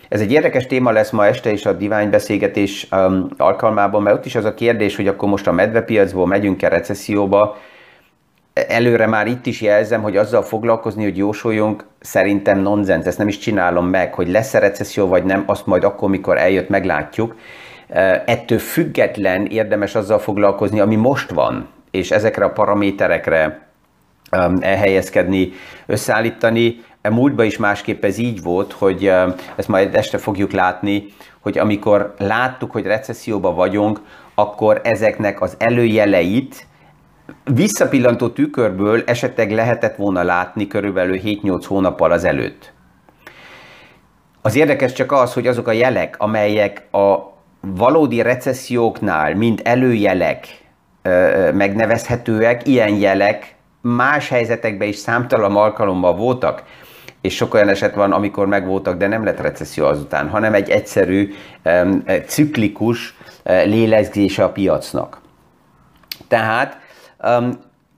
Ez 0.10 0.22
egy 0.22 0.32
érdekes 0.32 0.66
téma 0.66 0.92
lesz 0.92 1.10
ma 1.10 1.26
este 1.26 1.52
is 1.52 1.66
a 1.66 1.74
divány 1.74 2.10
beszélgetés 2.10 2.88
um, 2.92 3.28
alkalmában, 3.38 4.02
mert 4.02 4.16
ott 4.16 4.26
is 4.26 4.36
az 4.36 4.46
a 4.46 4.54
kérdés, 4.54 4.96
hogy 4.96 5.08
akkor 5.08 5.30
most 5.30 5.48
a 5.48 5.52
medvepiacból 5.52 6.28
megyünk-e 6.28 6.68
recesszióba. 6.68 7.58
Előre 8.54 9.08
már 9.08 9.28
itt 9.28 9.46
is 9.46 9.62
jelzem, 9.62 10.02
hogy 10.02 10.18
azzal 10.18 10.42
foglalkozni, 10.42 11.04
hogy 11.04 11.18
jósoljunk, 11.18 11.86
szerintem 12.00 12.60
nonsens, 12.60 13.06
ezt 13.06 13.18
nem 13.18 13.28
is 13.28 13.38
csinálom 13.38 13.88
meg, 13.88 14.14
hogy 14.14 14.30
lesz-e 14.30 14.60
recesszió 14.60 15.08
vagy 15.08 15.24
nem, 15.24 15.44
azt 15.46 15.66
majd 15.66 15.84
akkor, 15.84 16.10
mikor 16.10 16.38
eljött, 16.38 16.70
meglátjuk 16.70 17.36
Ettől 18.26 18.60
független 18.60 19.46
érdemes 19.46 19.96
azzal 19.96 20.20
foglalkozni, 20.20 20.80
ami 20.80 20.96
most 20.96 21.30
van, 21.30 21.68
és 21.92 22.12
ezekre 22.12 22.46
a 22.46 22.50
paraméterekre 22.50 23.68
elhelyezkedni, 24.60 25.52
összeállítani. 25.86 26.84
A 27.02 27.10
múltban 27.10 27.46
is 27.46 27.58
másképp 27.58 28.04
ez 28.04 28.18
így 28.18 28.42
volt, 28.42 28.72
hogy 28.72 29.06
ezt 29.56 29.68
majd 29.68 29.96
este 29.96 30.18
fogjuk 30.18 30.52
látni, 30.52 31.06
hogy 31.40 31.58
amikor 31.58 32.14
láttuk, 32.18 32.72
hogy 32.72 32.86
recesszióban 32.86 33.56
vagyunk, 33.56 34.02
akkor 34.36 34.82
ezeknek 34.84 35.42
az 35.42 35.56
előjeleit 35.58 36.68
visszapillantó 37.44 38.30
tükörből 38.30 39.04
esetleg 39.06 39.52
lehetett 39.52 39.96
volna 39.96 40.24
látni 40.24 40.68
körülbelül 40.68 41.20
7-8 41.24 41.64
hónappal 41.68 42.12
az 42.12 42.24
előtt. 42.24 42.74
Az 44.42 44.56
érdekes 44.56 44.94
csak 44.94 45.12
az, 45.12 45.34
hogy 45.34 45.48
azok 45.48 45.68
a 45.68 45.72
jelek, 45.72 46.16
amelyek 46.18 46.88
a 46.92 47.18
valódi 47.62 48.22
recesszióknál, 48.22 49.36
mint 49.36 49.62
előjelek 49.62 50.48
megnevezhetőek, 51.54 52.68
ilyen 52.68 52.96
jelek 52.96 53.56
más 53.82 54.30
helyzetekben 54.30 54.88
is 54.88 54.96
számtalan 54.96 55.56
alkalommal 55.56 56.16
voltak, 56.16 56.64
és 57.30 57.36
sok 57.36 57.54
olyan 57.54 57.70
eset 57.70 57.96
van, 57.96 58.12
amikor 58.12 58.48
megvoltak, 58.48 58.98
de 58.98 59.08
nem 59.08 59.24
lett 59.24 59.40
recesszió 59.40 59.86
azután, 59.86 60.30
hanem 60.30 60.54
egy 60.54 60.70
egyszerű, 60.70 61.34
ciklikus 62.26 63.16
lélegzése 63.44 64.44
a 64.44 64.50
piacnak. 64.50 65.22
Tehát 66.28 66.78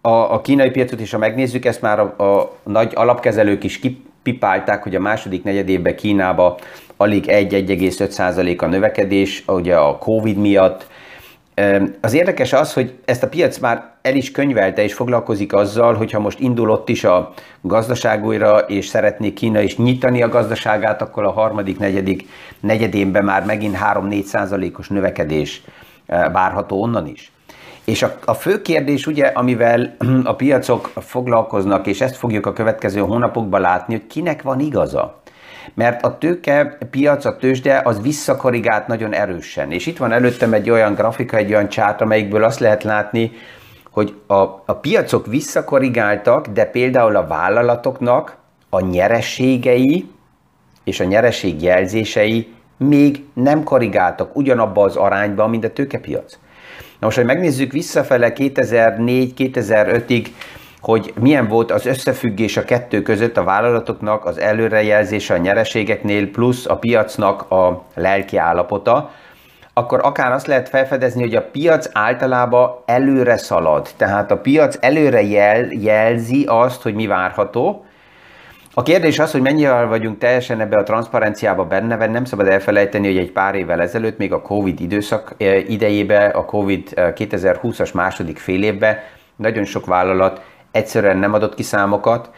a, 0.02 0.10
a 0.10 0.42
kínai 0.42 0.70
piacot 0.70 1.02
is, 1.02 1.12
ha 1.12 1.18
megnézzük, 1.18 1.66
ezt 1.66 1.82
már 1.82 2.00
a, 2.00 2.24
a 2.24 2.56
nagy 2.64 2.92
alapkezelők 2.96 3.64
is 3.64 3.80
pipálták, 4.24 4.84
hogy 4.84 4.96
a 4.96 5.00
második 5.00 5.44
negyedévben 5.44 5.96
Kínába 5.96 6.58
alig 6.98 7.24
1-1,5% 7.28 8.60
a 8.60 8.66
növekedés, 8.66 9.44
ugye 9.48 9.76
a 9.76 9.98
Covid 9.98 10.38
miatt. 10.38 10.88
Az 12.02 12.14
érdekes 12.14 12.54
az, 12.54 12.74
hogy 12.74 12.94
ezt 13.06 13.24
a 13.24 13.28
piac 13.28 13.58
már 13.58 13.92
el 14.02 14.16
is 14.16 14.32
könyvelte 14.32 14.84
és 14.84 14.94
foglalkozik 14.94 15.54
azzal, 15.54 15.94
hogyha 15.94 16.20
most 16.20 16.40
indul 16.40 16.70
ott 16.70 16.90
is 16.90 17.04
a 17.04 17.34
gazdaság 17.62 18.26
újra, 18.26 18.58
és 18.58 18.88
szeretné 18.88 19.34
Kína 19.34 19.60
is 19.60 19.78
nyitani 19.78 20.22
a 20.22 20.30
gazdaságát, 20.30 21.02
akkor 21.02 21.24
a 21.24 21.32
harmadik, 21.32 21.80
negyedik 21.80 22.28
negyedénben 22.60 23.24
már 23.24 23.46
megint 23.46 23.78
3-4 23.94 24.24
százalékos 24.24 24.88
növekedés 24.88 25.62
várható 26.32 26.82
onnan 26.82 27.08
is. 27.08 27.32
És 27.86 28.04
a, 28.04 28.18
a 28.26 28.34
fő 28.34 28.62
kérdés 28.62 29.08
ugye, 29.08 29.26
amivel 29.26 29.96
a 30.24 30.36
piacok 30.36 30.92
foglalkoznak, 30.98 31.88
és 31.88 32.02
ezt 32.02 32.16
fogjuk 32.16 32.46
a 32.46 32.54
következő 32.54 33.00
hónapokban 33.00 33.62
látni, 33.62 33.94
hogy 33.94 34.08
kinek 34.08 34.42
van 34.42 34.60
igaza. 34.60 35.21
Mert 35.74 36.04
a 36.04 36.18
tőke 36.18 36.78
piac, 36.92 37.26
a 37.26 37.36
tőzsde 37.36 37.82
az 37.84 38.02
visszakorrigált 38.02 38.88
nagyon 38.88 39.14
erősen. 39.14 39.72
És 39.72 39.86
itt 39.86 39.98
van 39.98 40.12
előttem 40.12 40.54
egy 40.54 40.70
olyan 40.70 40.94
grafika, 40.94 41.38
egy 41.38 41.54
olyan 41.54 41.70
csát, 41.70 42.02
amelyikből 42.02 42.44
azt 42.44 42.60
lehet 42.60 42.84
látni, 42.84 43.32
hogy 43.92 44.14
a, 44.28 44.36
a 44.66 44.78
piacok 44.82 45.26
visszakorrigáltak, 45.26 46.48
de 46.48 46.66
például 46.66 47.16
a 47.16 47.28
vállalatoknak 47.28 48.38
a 48.70 48.80
nyerességei 48.80 50.10
és 50.84 51.00
a 51.00 51.04
nyereség 51.04 51.62
jelzései 51.62 52.48
még 52.78 53.24
nem 53.34 53.64
korrigáltak 53.64 54.36
ugyanabba 54.36 54.84
az 54.84 54.96
arányban, 54.96 55.50
mint 55.50 55.64
a 55.64 55.74
tőkepiac. 55.74 56.38
Na 57.00 57.08
most, 57.08 57.18
hogy 57.18 57.26
megnézzük 57.26 57.72
visszafele 57.72 58.34
2004-2005-ig, 58.36 60.28
hogy 60.82 61.14
milyen 61.20 61.48
volt 61.48 61.72
az 61.72 61.86
összefüggés 61.86 62.58
a 62.58 62.64
kettő 62.64 63.02
között 63.02 63.38
a 63.38 63.44
vállalatoknak 63.44 64.26
az 64.26 64.40
előrejelzése 64.40 65.34
a 65.34 65.38
nyereségeknél, 65.38 66.32
plusz 66.32 66.66
a 66.66 66.78
piacnak 66.78 67.52
a 67.52 67.84
lelki 67.96 68.38
állapota, 68.38 69.12
akkor 69.74 70.00
akár 70.04 70.32
azt 70.32 70.48
lehet 70.48 70.70
felfedezni, 70.70 71.22
hogy 71.22 71.36
a 71.36 71.48
piac 71.52 71.90
általában 71.94 72.70
előre 72.86 73.38
szalad. 73.38 73.90
Tehát 73.98 74.32
a 74.32 74.38
piac 74.38 74.78
előre 74.80 75.22
jel, 75.22 75.68
jelzi 75.72 76.46
azt, 76.48 76.82
hogy 76.82 76.94
mi 76.94 77.08
várható, 77.08 77.86
a 78.74 78.84
kérdés 78.84 79.20
az, 79.20 79.32
hogy 79.32 79.42
mennyire 79.42 79.84
vagyunk 79.84 80.18
teljesen 80.18 80.60
ebbe 80.60 80.78
a 80.78 80.84
transzparenciába 80.84 81.66
benne, 81.66 81.96
mert 81.96 82.12
nem 82.12 82.26
szabad 82.26 82.48
elfelejteni, 82.48 83.08
hogy 83.08 83.18
egy 83.18 83.32
pár 83.32 83.56
évvel 83.56 83.82
ezelőtt, 83.82 84.18
még 84.18 84.34
a 84.34 84.42
Covid 84.42 84.80
időszak 84.80 85.34
eh, 85.38 85.70
idejébe, 85.70 86.26
a 86.26 86.46
Covid 86.46 86.90
2020-as 86.96 87.88
eh, 87.88 87.94
második 87.94 88.38
fél 88.38 88.64
évben 88.64 88.98
nagyon 89.36 89.66
sok 89.66 89.86
vállalat 89.86 90.42
egyszerűen 90.72 91.18
nem 91.18 91.34
adott 91.34 91.56
ki 91.56 91.64
számokat, 91.64 92.30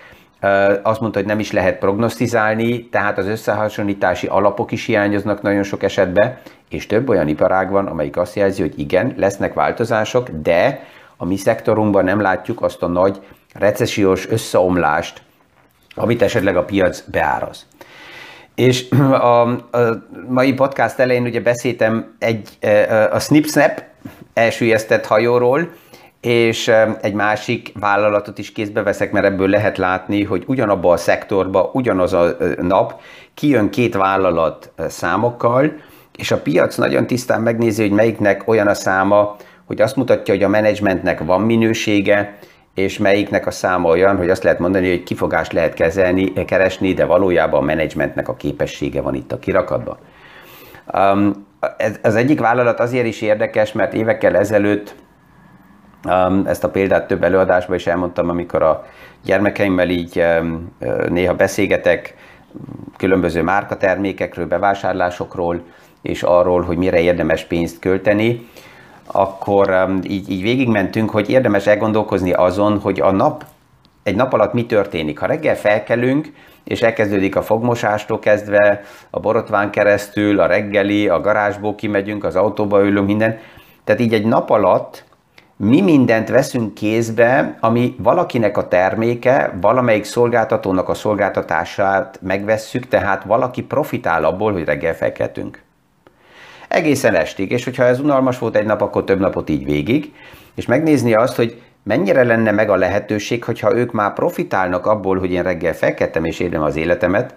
azt 0.82 1.00
mondta, 1.00 1.20
hogy 1.20 1.28
nem 1.28 1.40
is 1.40 1.52
lehet 1.52 1.78
prognosztizálni, 1.78 2.90
tehát 2.90 3.18
az 3.18 3.26
összehasonlítási 3.26 4.28
alapok 4.28 4.72
is 4.72 4.86
hiányoznak 4.86 5.42
nagyon 5.42 5.64
sok 5.64 5.84
esetben, 5.84 6.38
és 6.70 6.86
több 6.86 7.10
olyan 7.10 7.28
iparág 7.28 7.72
van, 7.72 7.88
amelyik 7.88 8.18
azt 8.18 8.36
jelzi, 8.36 8.62
hogy 8.62 8.80
igen, 8.80 9.14
lesznek 9.18 9.54
változások, 9.54 10.30
de 10.30 10.84
a 11.18 11.26
mi 11.26 11.38
szektorunkban 11.38 12.04
nem 12.04 12.22
látjuk 12.22 12.62
azt 12.62 12.84
a 12.84 12.88
nagy 12.88 13.20
recessziós 13.54 14.30
összeomlást, 14.30 15.22
amit 15.96 16.22
esetleg 16.22 16.58
a 16.58 16.66
piac 16.66 17.04
beáraz. 17.12 17.66
És 18.56 18.92
a, 18.92 19.42
a 19.42 19.60
mai 20.28 20.54
podcast 20.54 21.00
elején 21.00 21.24
ugye 21.24 21.42
beszéltem 21.42 22.16
egy, 22.20 22.58
a 23.12 23.20
Snip-Snap 23.20 23.84
elsüllyesztett 24.34 25.06
hajóról, 25.06 25.70
és 26.26 26.72
egy 27.02 27.14
másik 27.14 27.72
vállalatot 27.80 28.38
is 28.38 28.52
kézbe 28.52 28.84
veszek, 28.84 29.12
mert 29.12 29.26
ebből 29.26 29.48
lehet 29.48 29.78
látni, 29.78 30.24
hogy 30.24 30.44
ugyanabba 30.48 30.92
a 30.92 30.98
szektorba, 30.98 31.70
ugyanaz 31.74 32.14
a 32.14 32.36
nap 32.62 33.02
kijön 33.34 33.70
két 33.70 33.96
vállalat 33.96 34.72
számokkal, 34.88 35.74
és 36.18 36.32
a 36.32 36.42
piac 36.42 36.76
nagyon 36.78 37.08
tisztán 37.08 37.42
megnézi, 37.42 37.82
hogy 37.82 37.92
melyiknek 37.92 38.48
olyan 38.48 38.68
a 38.68 38.74
száma, 38.74 39.36
hogy 39.66 39.82
azt 39.82 39.96
mutatja, 39.96 40.34
hogy 40.34 40.44
a 40.44 40.48
menedzsmentnek 40.48 41.20
van 41.20 41.42
minősége, 41.42 42.38
és 42.76 42.98
melyiknek 42.98 43.48
a 43.48 43.52
száma 43.52 43.90
olyan, 43.90 44.18
hogy 44.18 44.30
azt 44.30 44.44
lehet 44.44 44.60
mondani, 44.60 44.90
hogy 44.90 45.04
kifogást 45.04 45.54
lehet 45.54 45.74
kezelni, 45.74 46.34
keresni, 46.46 46.94
de 46.94 47.06
valójában 47.06 47.62
a 47.62 47.66
menedzsmentnek 47.66 48.28
a 48.28 48.36
képessége 48.36 49.02
van 49.02 49.16
itt 49.16 49.32
a 49.32 49.40
kirakatban. 49.40 49.98
Um, 50.94 51.48
ez, 51.78 52.00
az 52.02 52.16
egyik 52.16 52.40
vállalat 52.40 52.80
azért 52.80 53.06
is 53.06 53.22
érdekes, 53.22 53.72
mert 53.72 53.94
évekkel 53.94 54.36
ezelőtt 54.36 54.96
ezt 56.46 56.64
a 56.64 56.70
példát 56.70 57.08
több 57.08 57.24
előadásban 57.24 57.76
is 57.76 57.88
elmondtam, 57.88 58.30
amikor 58.30 58.64
a 58.64 58.86
gyermekeimmel 59.26 59.90
így 59.90 60.22
um, 60.42 60.76
néha 61.10 61.34
beszélgetek 61.34 62.16
különböző 62.98 63.42
márkatermékekről, 63.42 64.48
bevásárlásokról, 64.48 65.62
és 66.02 66.24
arról, 66.24 66.62
hogy 66.62 66.78
mire 66.78 67.00
érdemes 67.00 67.44
pénzt 67.44 67.80
költeni 67.80 68.48
akkor 69.06 69.70
um, 69.70 70.00
így, 70.04 70.30
így 70.30 70.42
végigmentünk, 70.42 71.10
hogy 71.10 71.30
érdemes 71.30 71.68
elgondolkozni 71.68 72.32
azon, 72.32 72.80
hogy 72.80 73.00
a 73.00 73.12
nap, 73.12 73.46
egy 74.04 74.16
nap 74.16 74.34
alatt 74.34 74.54
mi 74.54 74.66
történik. 74.66 75.20
Ha 75.20 75.26
reggel 75.26 75.56
felkelünk, 75.56 76.32
és 76.64 76.82
elkezdődik 76.82 77.36
a 77.36 77.42
fogmosástól 77.42 78.20
kezdve, 78.20 78.82
a 79.10 79.20
borotván 79.20 79.70
keresztül, 79.70 80.40
a 80.40 80.46
reggeli, 80.46 81.08
a 81.08 81.22
garázsból 81.22 81.76
kimegyünk, 81.76 82.24
az 82.24 82.36
autóba 82.36 82.84
ülünk, 82.84 83.08
minden. 83.08 83.40
Tehát 83.84 84.02
így 84.02 84.14
egy 84.14 84.26
nap 84.26 84.50
alatt 84.50 85.04
mi 85.64 85.82
mindent 85.82 86.30
veszünk 86.30 86.74
kézbe, 86.74 87.58
ami 87.60 87.96
valakinek 87.98 88.58
a 88.58 88.68
terméke, 88.68 89.58
valamelyik 89.62 90.04
szolgáltatónak 90.04 90.90
a 90.90 90.94
szolgáltatását 90.94 92.20
megvesszük, 92.22 92.88
tehát 92.88 93.24
valaki 93.24 93.64
profitál 93.64 94.26
abból, 94.26 94.52
hogy 94.52 94.66
reggel 94.66 94.96
felkeltünk 94.96 95.64
egészen 96.74 97.16
estig, 97.16 97.52
és 97.52 97.64
hogyha 97.64 97.84
ez 97.84 98.00
unalmas 98.00 98.40
volt 98.40 98.56
egy 98.56 98.66
nap, 98.66 98.82
akkor 98.82 99.04
több 99.04 99.20
napot 99.20 99.50
így 99.50 99.66
végig, 99.66 100.14
és 100.56 100.66
megnézni 100.66 101.14
azt, 101.14 101.36
hogy 101.36 101.62
mennyire 101.84 102.24
lenne 102.24 102.52
meg 102.52 102.70
a 102.70 102.76
lehetőség, 102.76 103.44
hogyha 103.44 103.76
ők 103.76 103.92
már 103.92 104.14
profitálnak 104.14 104.86
abból, 104.86 105.20
hogy 105.20 105.32
én 105.32 105.44
reggel 105.44 105.74
felkettem 105.74 106.26
és 106.26 106.40
élem 106.40 106.62
az 106.62 106.76
életemet, 106.76 107.36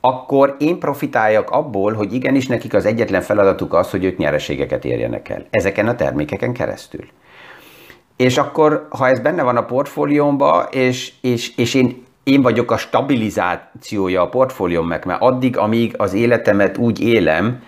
akkor 0.00 0.56
én 0.58 0.78
profitáljak 0.78 1.50
abból, 1.50 1.92
hogy 1.92 2.12
igenis 2.12 2.46
nekik 2.46 2.74
az 2.74 2.84
egyetlen 2.84 3.20
feladatuk 3.20 3.74
az, 3.74 3.90
hogy 3.90 4.04
ők 4.04 4.16
nyereségeket 4.16 4.84
érjenek 4.84 5.28
el. 5.28 5.46
Ezeken 5.50 5.88
a 5.88 5.94
termékeken 5.94 6.52
keresztül. 6.52 7.04
És 8.16 8.38
akkor, 8.38 8.86
ha 8.90 9.08
ez 9.08 9.20
benne 9.20 9.42
van 9.42 9.56
a 9.56 9.64
portfóliómba, 9.64 10.68
és, 10.70 11.12
és, 11.20 11.56
és 11.56 11.74
én, 11.74 12.04
én 12.24 12.42
vagyok 12.42 12.70
a 12.70 12.76
stabilizációja 12.76 14.22
a 14.22 14.28
portfóliómnak, 14.28 15.04
mert 15.04 15.22
addig, 15.22 15.56
amíg 15.56 15.94
az 15.96 16.12
életemet 16.12 16.78
úgy 16.78 17.00
élem, 17.00 17.62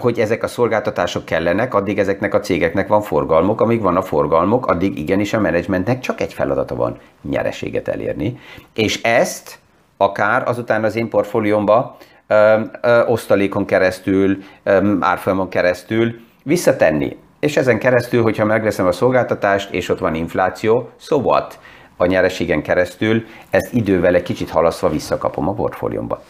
hogy 0.00 0.18
ezek 0.18 0.42
a 0.42 0.46
szolgáltatások 0.46 1.24
kellenek, 1.24 1.74
addig 1.74 1.98
ezeknek 1.98 2.34
a 2.34 2.40
cégeknek 2.40 2.88
van 2.88 3.02
forgalmuk, 3.02 3.60
amíg 3.60 3.80
van 3.80 3.96
a 3.96 4.02
forgalmuk, 4.02 4.66
addig 4.66 4.98
igenis 4.98 5.32
a 5.32 5.40
menedzsmentnek 5.40 6.00
csak 6.00 6.20
egy 6.20 6.32
feladata 6.32 6.74
van, 6.74 6.98
nyereséget 7.22 7.88
elérni. 7.88 8.38
És 8.74 9.02
ezt 9.02 9.58
akár 9.96 10.48
azután 10.48 10.84
az 10.84 10.96
én 10.96 11.08
portfóliómba 11.08 11.96
ö, 12.26 12.60
ö, 12.80 13.04
osztalékon 13.06 13.64
keresztül, 13.64 14.38
ö, 14.62 14.94
árfolyamon 15.00 15.48
keresztül 15.48 16.20
visszatenni. 16.42 17.16
És 17.40 17.56
ezen 17.56 17.78
keresztül, 17.78 18.22
hogyha 18.22 18.44
megveszem 18.44 18.86
a 18.86 18.92
szolgáltatást, 18.92 19.72
és 19.72 19.88
ott 19.88 19.98
van 19.98 20.14
infláció, 20.14 20.90
what? 21.10 21.58
A 21.96 22.06
nyereségen 22.06 22.62
keresztül 22.62 23.24
ezt 23.50 23.72
idővel 23.72 24.14
egy 24.14 24.22
kicsit 24.22 24.50
halasztva 24.50 24.88
visszakapom 24.88 25.48
a 25.48 25.52
portfóliómba. 25.52 26.20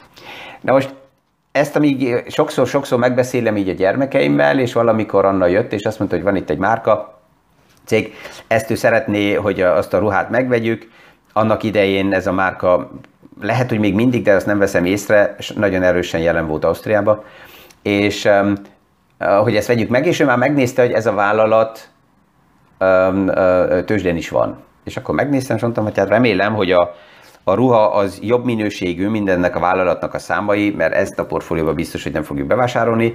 Na 0.60 0.72
most 0.72 0.94
ezt 1.52 1.76
amíg 1.76 2.24
sokszor-sokszor 2.28 2.98
megbeszélem 2.98 3.56
így 3.56 3.68
a 3.68 3.72
gyermekeimmel, 3.72 4.58
és 4.58 4.72
valamikor 4.72 5.24
Anna 5.24 5.46
jött, 5.46 5.72
és 5.72 5.84
azt 5.84 5.98
mondta, 5.98 6.16
hogy 6.16 6.24
van 6.24 6.36
itt 6.36 6.50
egy 6.50 6.58
márka 6.58 7.20
cég, 7.84 8.14
ezt 8.46 8.70
ő 8.70 8.74
szeretné, 8.74 9.34
hogy 9.34 9.60
azt 9.60 9.94
a 9.94 9.98
ruhát 9.98 10.30
megvegyük. 10.30 10.88
Annak 11.32 11.62
idején 11.62 12.12
ez 12.12 12.26
a 12.26 12.32
márka 12.32 12.90
lehet, 13.40 13.68
hogy 13.68 13.78
még 13.78 13.94
mindig, 13.94 14.22
de 14.22 14.32
azt 14.32 14.46
nem 14.46 14.58
veszem 14.58 14.84
észre, 14.84 15.34
és 15.38 15.52
nagyon 15.52 15.82
erősen 15.82 16.20
jelen 16.20 16.46
volt 16.46 16.64
Ausztriában, 16.64 17.22
és 17.82 18.28
hogy 19.18 19.56
ezt 19.56 19.66
vegyük 19.66 19.88
meg, 19.88 20.06
és 20.06 20.20
ő 20.20 20.24
már 20.24 20.38
megnézte, 20.38 20.82
hogy 20.82 20.92
ez 20.92 21.06
a 21.06 21.12
vállalat 21.12 21.88
tőzsdén 23.84 24.16
is 24.16 24.28
van. 24.28 24.64
És 24.84 24.96
akkor 24.96 25.14
megnéztem, 25.14 25.56
és 25.56 25.62
mondtam, 25.62 25.84
hogy 25.84 25.96
hát 25.96 26.08
remélem, 26.08 26.54
hogy 26.54 26.72
a, 26.72 26.94
a 27.44 27.54
ruha 27.54 27.84
az 27.84 28.18
jobb 28.22 28.44
minőségű 28.44 29.08
mindennek 29.08 29.56
a 29.56 29.60
vállalatnak 29.60 30.14
a 30.14 30.18
számai, 30.18 30.70
mert 30.70 30.94
ezt 30.94 31.18
a 31.18 31.26
portfólióban 31.26 31.74
biztos, 31.74 32.02
hogy 32.02 32.12
nem 32.12 32.22
fogjuk 32.22 32.46
bevásárolni. 32.46 33.14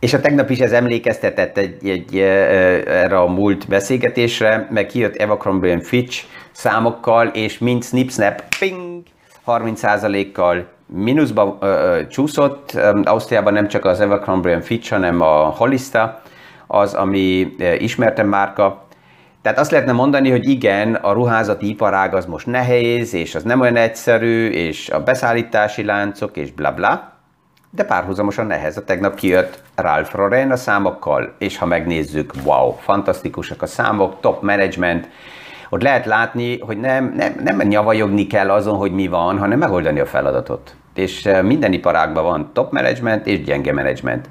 És 0.00 0.14
a 0.14 0.20
tegnap 0.20 0.50
is 0.50 0.58
ez 0.58 0.72
emlékeztetett 0.72 1.58
egy, 1.58 1.88
egy, 1.88 2.18
erre 2.18 3.18
a 3.18 3.26
múlt 3.26 3.68
beszélgetésre, 3.68 4.68
meg 4.70 4.86
kijött 4.86 5.16
Abercrombie 5.16 5.80
Fitch 5.80 6.24
számokkal, 6.52 7.26
és 7.26 7.58
mint 7.58 7.84
snip-snap, 7.84 8.42
ping, 8.58 9.02
30%-kal 9.46 10.66
mínuszba 10.88 11.58
ö, 11.60 12.00
csúszott. 12.08 12.72
Ausztriában 13.04 13.52
nem 13.52 13.68
csak 13.68 13.84
az 13.84 14.00
Abercrombie 14.00 14.60
Fitch, 14.60 14.90
hanem 14.90 15.20
a 15.20 15.54
Hollister, 15.56 16.18
az, 16.66 16.94
ami 16.94 17.56
ismertem 17.78 18.28
márka, 18.28 18.86
Tehát 19.42 19.58
azt 19.58 19.70
lehetne 19.70 19.92
mondani, 19.92 20.30
hogy 20.30 20.48
igen, 20.48 20.94
a 20.94 21.12
ruházati 21.12 21.68
iparág 21.68 22.14
az 22.14 22.26
most 22.26 22.46
nehéz, 22.46 23.14
és 23.14 23.34
az 23.34 23.42
nem 23.42 23.60
olyan 23.60 23.76
egyszerű, 23.76 24.48
és 24.48 24.90
a 24.90 25.02
beszállítási 25.02 25.84
láncok, 25.84 26.36
és 26.36 26.52
bla 26.52 26.72
bla, 26.72 27.12
de 27.70 27.84
párhuzamosan 27.84 28.46
nehez. 28.46 28.76
A 28.76 28.84
tegnap 28.84 29.14
kijött 29.14 29.62
Ralph 29.74 30.16
Lauren 30.16 30.50
a 30.50 30.56
számokkal, 30.56 31.34
és 31.38 31.58
ha 31.58 31.66
megnézzük, 31.66 32.32
wow, 32.44 32.70
fantasztikusak 32.70 33.62
a 33.62 33.66
számok, 33.66 34.20
top 34.20 34.42
management, 34.42 35.08
ott 35.70 35.82
lehet 35.82 36.06
látni, 36.06 36.58
hogy 36.58 36.80
nem, 36.80 37.14
nem, 37.16 37.34
nem 37.44 37.68
nyavajogni 37.68 38.26
kell 38.26 38.50
azon, 38.50 38.76
hogy 38.76 38.92
mi 38.92 39.06
van, 39.06 39.38
hanem 39.38 39.58
megoldani 39.58 40.00
a 40.00 40.06
feladatot. 40.06 40.74
És 40.94 41.28
minden 41.42 41.72
iparágban 41.72 42.24
van 42.24 42.50
top 42.52 42.72
management 42.72 43.26
és 43.26 43.42
gyenge 43.42 43.72
management. 43.72 44.28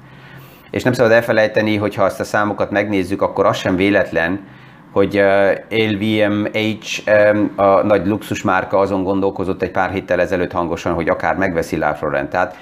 És 0.70 0.82
nem 0.82 0.92
szabad 0.92 1.12
elfelejteni, 1.12 1.76
hogy 1.76 1.94
ha 1.94 2.04
azt 2.04 2.20
a 2.20 2.24
számokat 2.24 2.70
megnézzük, 2.70 3.22
akkor 3.22 3.46
az 3.46 3.56
sem 3.56 3.76
véletlen, 3.76 4.40
hogy 4.92 5.22
LVMH, 5.70 7.10
a 7.56 7.82
nagy 7.82 8.06
luxusmárka 8.06 8.78
azon 8.78 9.02
gondolkozott 9.02 9.62
egy 9.62 9.70
pár 9.70 9.90
héttel 9.90 10.20
ezelőtt 10.20 10.52
hangosan, 10.52 10.94
hogy 10.94 11.08
akár 11.08 11.36
megveszi 11.36 11.76
Ralph 11.76 12.02
Lauren. 12.02 12.28
Tehát 12.28 12.56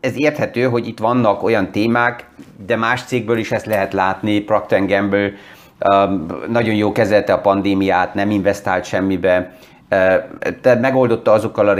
ez 0.00 0.12
érthető, 0.14 0.64
hogy 0.64 0.86
itt 0.86 0.98
vannak 0.98 1.42
olyan 1.42 1.70
témák, 1.70 2.26
de 2.66 2.76
más 2.76 3.02
cégből 3.02 3.38
is 3.38 3.52
ezt 3.52 3.66
lehet 3.66 3.92
látni. 3.92 4.40
Procter 4.40 4.86
Gamble 4.86 5.32
nagyon 6.48 6.74
jó 6.74 6.92
kezelte 6.92 7.32
a 7.32 7.40
pandémiát, 7.40 8.14
nem 8.14 8.30
investált 8.30 8.84
semmibe, 8.84 9.54
tehát 10.60 10.80
megoldotta 10.80 11.32
azokkal 11.32 11.68
a 11.68 11.72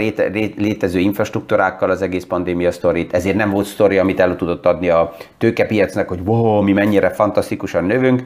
létező 0.57 0.99
infrastruktúrákkal 0.99 1.89
az 1.89 2.01
egész 2.01 2.25
pandémia 2.25 2.71
sztorit, 2.71 3.13
ezért 3.13 3.35
nem 3.35 3.49
volt 3.49 3.65
sztori, 3.65 3.97
amit 3.97 4.19
el 4.19 4.35
tudott 4.35 4.65
adni 4.65 4.89
a 4.89 5.13
tőkepiacnak, 5.37 6.07
hogy 6.07 6.19
wow, 6.25 6.61
mi 6.61 6.71
mennyire 6.71 7.09
fantasztikusan 7.09 7.83
növünk, 7.83 8.21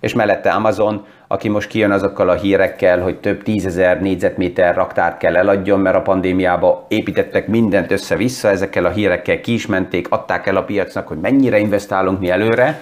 és 0.00 0.14
mellette 0.14 0.50
Amazon, 0.50 1.04
aki 1.28 1.48
most 1.48 1.68
kijön 1.68 1.90
azokkal 1.90 2.28
a 2.28 2.34
hírekkel, 2.34 3.00
hogy 3.00 3.20
több 3.20 3.42
tízezer 3.42 4.00
négyzetméter 4.00 4.74
raktárt 4.74 5.18
kell 5.18 5.36
eladjon, 5.36 5.80
mert 5.80 5.96
a 5.96 6.02
pandémiába 6.02 6.86
építettek 6.88 7.46
mindent 7.46 7.90
össze-vissza, 7.90 8.48
ezekkel 8.48 8.84
a 8.84 8.90
hírekkel 8.90 9.40
ki 9.40 9.52
is 9.52 9.66
menték, 9.66 10.10
adták 10.10 10.46
el 10.46 10.56
a 10.56 10.64
piacnak, 10.64 11.08
hogy 11.08 11.18
mennyire 11.18 11.58
investálunk 11.58 12.18
mi 12.18 12.30
előre, 12.30 12.80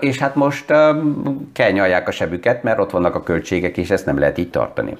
és 0.00 0.18
hát 0.18 0.34
most 0.34 0.66
kell 1.52 1.70
nyalják 1.70 2.08
a 2.08 2.10
sebüket, 2.10 2.62
mert 2.62 2.78
ott 2.78 2.90
vannak 2.90 3.14
a 3.14 3.22
költségek, 3.22 3.76
és 3.76 3.90
ezt 3.90 4.06
nem 4.06 4.18
lehet 4.18 4.38
így 4.38 4.50
tartani. 4.50 4.96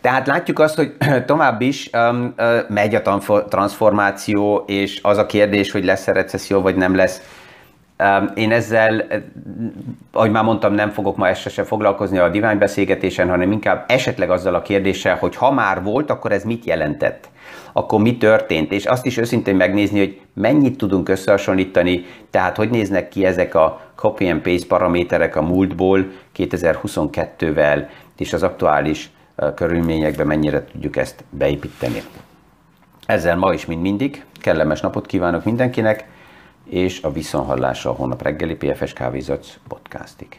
Tehát 0.00 0.26
látjuk 0.26 0.58
azt, 0.58 0.76
hogy 0.76 0.94
tovább 1.26 1.60
is 1.60 1.90
um, 1.92 2.34
uh, 2.38 2.68
megy 2.68 2.94
a 2.94 3.18
transformáció, 3.48 4.64
és 4.66 4.98
az 5.02 5.18
a 5.18 5.26
kérdés, 5.26 5.70
hogy 5.70 5.84
lesz-e 5.84 6.12
recesszió, 6.12 6.60
vagy 6.60 6.76
nem 6.76 6.94
lesz, 6.94 7.22
én 8.34 8.52
ezzel, 8.52 9.06
ahogy 10.12 10.30
már 10.30 10.44
mondtam, 10.44 10.74
nem 10.74 10.90
fogok 10.90 11.16
ma 11.16 11.28
este 11.28 11.50
sem 11.50 11.64
foglalkozni 11.64 12.18
a 12.18 12.28
diványbeszélgetésen, 12.28 13.28
hanem 13.28 13.52
inkább 13.52 13.84
esetleg 13.88 14.30
azzal 14.30 14.54
a 14.54 14.62
kérdéssel, 14.62 15.16
hogy 15.16 15.36
ha 15.36 15.52
már 15.52 15.82
volt, 15.82 16.10
akkor 16.10 16.32
ez 16.32 16.44
mit 16.44 16.64
jelentett? 16.64 17.28
Akkor 17.72 18.00
mi 18.00 18.16
történt? 18.16 18.72
És 18.72 18.84
azt 18.84 19.06
is 19.06 19.16
őszintén 19.16 19.56
megnézni, 19.56 19.98
hogy 19.98 20.20
mennyit 20.34 20.76
tudunk 20.76 21.08
összehasonlítani, 21.08 22.04
tehát 22.30 22.56
hogy 22.56 22.70
néznek 22.70 23.08
ki 23.08 23.24
ezek 23.24 23.54
a 23.54 23.80
copy 23.94 24.28
and 24.28 24.40
paste 24.40 24.66
paraméterek 24.66 25.36
a 25.36 25.42
múltból 25.42 26.06
2022-vel, 26.36 27.86
és 28.16 28.32
az 28.32 28.42
aktuális 28.42 29.10
körülményekben 29.54 30.26
mennyire 30.26 30.64
tudjuk 30.64 30.96
ezt 30.96 31.24
beépíteni. 31.30 32.02
Ezzel 33.06 33.36
ma 33.36 33.52
is, 33.52 33.66
mint 33.66 33.82
mindig, 33.82 34.24
kellemes 34.40 34.80
napot 34.80 35.06
kívánok 35.06 35.44
mindenkinek, 35.44 36.04
és 36.64 37.02
a 37.02 37.12
viszonhallásra 37.12 37.90
a 37.90 37.94
hónap 37.94 38.22
reggeli 38.22 38.54
PFS 38.54 38.92
Kávézac 38.92 39.46
podcastig. 39.68 40.38